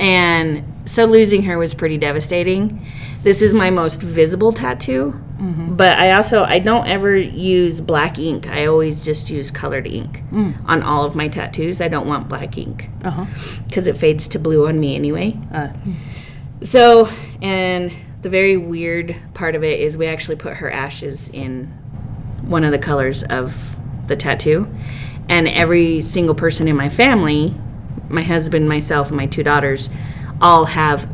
And 0.00 0.64
so 0.84 1.04
losing 1.04 1.42
her 1.44 1.58
was 1.58 1.74
pretty 1.74 1.98
devastating. 1.98 2.84
This 3.22 3.42
is 3.42 3.52
my 3.54 3.70
most 3.70 4.00
visible 4.02 4.52
tattoo. 4.52 5.20
Mm-hmm. 5.38 5.76
But 5.76 5.96
i 6.00 6.12
also 6.12 6.42
i 6.42 6.58
don't 6.58 6.88
ever 6.88 7.14
use 7.16 7.80
black 7.80 8.18
ink. 8.18 8.48
I 8.48 8.66
always 8.66 9.04
just 9.04 9.30
use 9.30 9.52
colored 9.52 9.86
ink 9.86 10.22
mm. 10.32 10.54
on 10.66 10.82
all 10.82 11.04
of 11.04 11.14
my 11.14 11.28
tattoos. 11.28 11.80
I 11.80 11.86
don't 11.86 12.08
want 12.08 12.28
black 12.28 12.58
ink 12.58 12.90
uh-huh. 13.04 13.26
because 13.68 13.86
it 13.86 13.96
fades 13.96 14.26
to 14.28 14.38
blue 14.40 14.66
on 14.66 14.80
me 14.80 14.96
anyway. 14.96 15.38
Uh, 15.52 15.68
so 16.62 17.08
and 17.42 17.92
the 18.22 18.28
very 18.28 18.56
weird 18.56 19.14
part 19.34 19.54
of 19.54 19.62
it 19.62 19.78
is 19.80 19.96
we 19.96 20.06
actually 20.06 20.36
put 20.36 20.54
her 20.56 20.70
ashes 20.70 21.28
in 21.28 21.66
one 22.42 22.64
of 22.64 22.72
the 22.72 22.78
colors 22.78 23.22
of 23.24 23.76
the 24.08 24.16
tattoo 24.16 24.66
and 25.28 25.46
every 25.48 26.00
single 26.00 26.34
person 26.34 26.66
in 26.68 26.76
my 26.76 26.88
family 26.88 27.54
my 28.08 28.22
husband 28.22 28.68
myself 28.68 29.08
and 29.08 29.16
my 29.16 29.26
two 29.26 29.42
daughters 29.42 29.90
all 30.40 30.64
have 30.64 31.08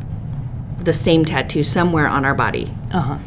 the 0.84 0.92
same 0.92 1.24
tattoo 1.24 1.62
somewhere 1.62 2.06
on 2.06 2.24
our 2.24 2.34
body 2.34 2.70
uh 2.92 3.00
huh. 3.00 3.18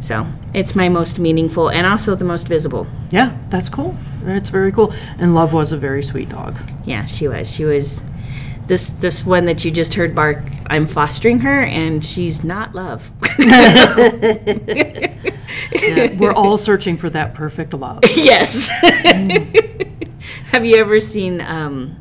so 0.00 0.26
it's 0.54 0.74
my 0.74 0.88
most 0.88 1.18
meaningful 1.18 1.70
and 1.70 1.86
also 1.86 2.14
the 2.14 2.24
most 2.24 2.46
visible 2.48 2.86
Yeah, 3.10 3.36
that's 3.50 3.68
cool. 3.68 3.96
That's 4.22 4.48
very 4.48 4.72
cool. 4.72 4.92
And 5.18 5.34
Love 5.36 5.52
was 5.52 5.70
a 5.70 5.76
very 5.78 6.02
sweet 6.02 6.28
dog. 6.28 6.58
yeah 6.84 7.04
she 7.06 7.28
was 7.28 7.50
she 7.52 7.64
was 7.64 8.02
this 8.66 8.90
this 8.92 9.24
one 9.24 9.46
that 9.46 9.64
you 9.64 9.70
just 9.70 9.94
heard 9.94 10.14
bark 10.14 10.38
i'm 10.66 10.86
fostering 10.86 11.40
her 11.40 11.62
and 11.62 12.04
she's 12.04 12.44
not 12.44 12.74
love 12.74 13.10
Yeah, 13.38 13.94
we're 16.18 16.32
all 16.32 16.56
searching 16.56 16.96
for 16.96 17.10
that 17.10 17.34
perfect 17.34 17.74
love. 17.74 18.00
Yes. 18.16 18.68
Have 20.52 20.64
you 20.64 20.76
ever 20.76 21.00
seen 21.00 21.40
um, 21.40 21.96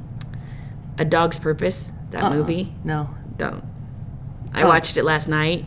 A 0.98 1.06
Dog's 1.06 1.38
Purpose? 1.38 1.92
That 2.12 2.32
movie? 2.32 2.74
No. 2.84 3.10
Don't. 3.38 3.64
I 4.54 4.64
Oh. 4.64 4.68
watched 4.68 4.98
it 4.98 5.04
last 5.04 5.28
night. 5.28 5.66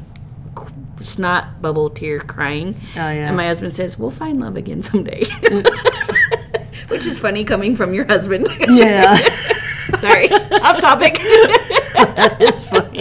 Snot, 1.00 1.60
bubble, 1.62 1.90
tear, 1.90 2.18
crying. 2.20 2.74
Oh, 2.96 2.96
yeah. 2.96 3.28
And 3.28 3.36
my 3.36 3.46
husband 3.46 3.74
says, 3.74 3.98
We'll 3.98 4.10
find 4.10 4.40
love 4.40 4.56
again 4.56 4.82
someday. 4.82 5.24
Which 6.88 7.06
is 7.06 7.20
funny 7.20 7.44
coming 7.44 7.76
from 7.76 7.94
your 7.94 8.06
husband. 8.06 8.48
Yeah, 8.68 9.18
Sorry, 10.00 10.28
off 10.62 10.80
topic. 10.80 11.14
that 11.14 12.36
is 12.40 12.62
funny. 12.62 13.00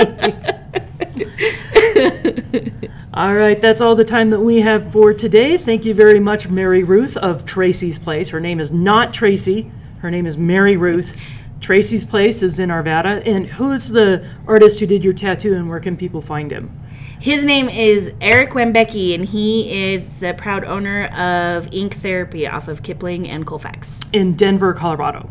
all 3.14 3.36
right, 3.36 3.62
that's 3.62 3.82
all 3.82 3.96
the 3.96 4.06
time 4.06 4.30
that 4.32 4.40
we 4.40 4.62
have 4.62 4.92
for 4.92 5.14
today. 5.14 5.58
Thank 5.58 5.86
you 5.86 5.94
very 5.94 6.20
much, 6.20 6.48
Mary 6.50 6.84
Ruth 6.84 7.18
of 7.18 7.46
Tracy's 7.46 8.00
Place. 8.00 8.30
Her 8.30 8.40
name 8.40 8.60
is 8.60 8.72
not 8.72 9.14
Tracy, 9.14 9.72
her 10.00 10.12
name 10.12 10.26
is 10.26 10.38
Mary 10.38 10.78
Ruth. 10.78 11.16
Tracy's 11.60 12.06
Place 12.06 12.44
is 12.44 12.60
in 12.60 12.70
Arvada. 12.70 13.26
And 13.26 13.48
who's 13.48 13.90
the 13.90 14.28
artist 14.46 14.80
who 14.80 14.86
did 14.86 15.04
your 15.04 15.14
tattoo 15.14 15.56
and 15.56 15.68
where 15.68 15.80
can 15.80 15.98
people 15.98 16.22
find 16.22 16.52
him? 16.52 16.80
His 17.20 17.46
name 17.46 17.68
is 17.68 18.14
Eric 18.22 18.52
Wembecki, 18.52 19.16
and 19.16 19.26
he 19.26 19.92
is 19.92 20.20
the 20.20 20.36
proud 20.36 20.64
owner 20.64 21.06
of 21.08 21.68
Ink 21.74 21.96
Therapy 21.96 22.48
off 22.48 22.68
of 22.68 22.84
Kipling 22.84 23.28
and 23.28 23.46
Colfax. 23.46 24.00
In 24.14 24.36
Denver, 24.36 24.72
Colorado. 24.74 25.28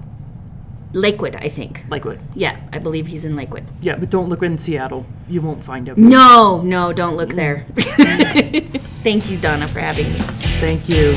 Lakewood, 0.96 1.36
I 1.36 1.48
think. 1.50 1.84
Lakewood. 1.90 2.18
Yeah, 2.34 2.56
I 2.72 2.78
believe 2.78 3.06
he's 3.06 3.24
in 3.26 3.36
Lakewood. 3.36 3.64
Yeah, 3.82 3.96
but 3.96 4.08
don't 4.08 4.30
look 4.30 4.42
in 4.42 4.56
Seattle. 4.56 5.04
You 5.28 5.42
won't 5.42 5.62
find 5.62 5.86
him. 5.86 5.94
No, 6.08 6.62
no, 6.62 6.92
don't 6.92 7.16
look 7.16 7.30
there. 7.30 7.64
Mm. 8.06 8.80
Thank 9.02 9.30
you, 9.30 9.36
Donna, 9.38 9.68
for 9.68 9.78
having 9.80 10.12
me. 10.12 10.18
Thank 10.58 10.88
you. 10.88 11.16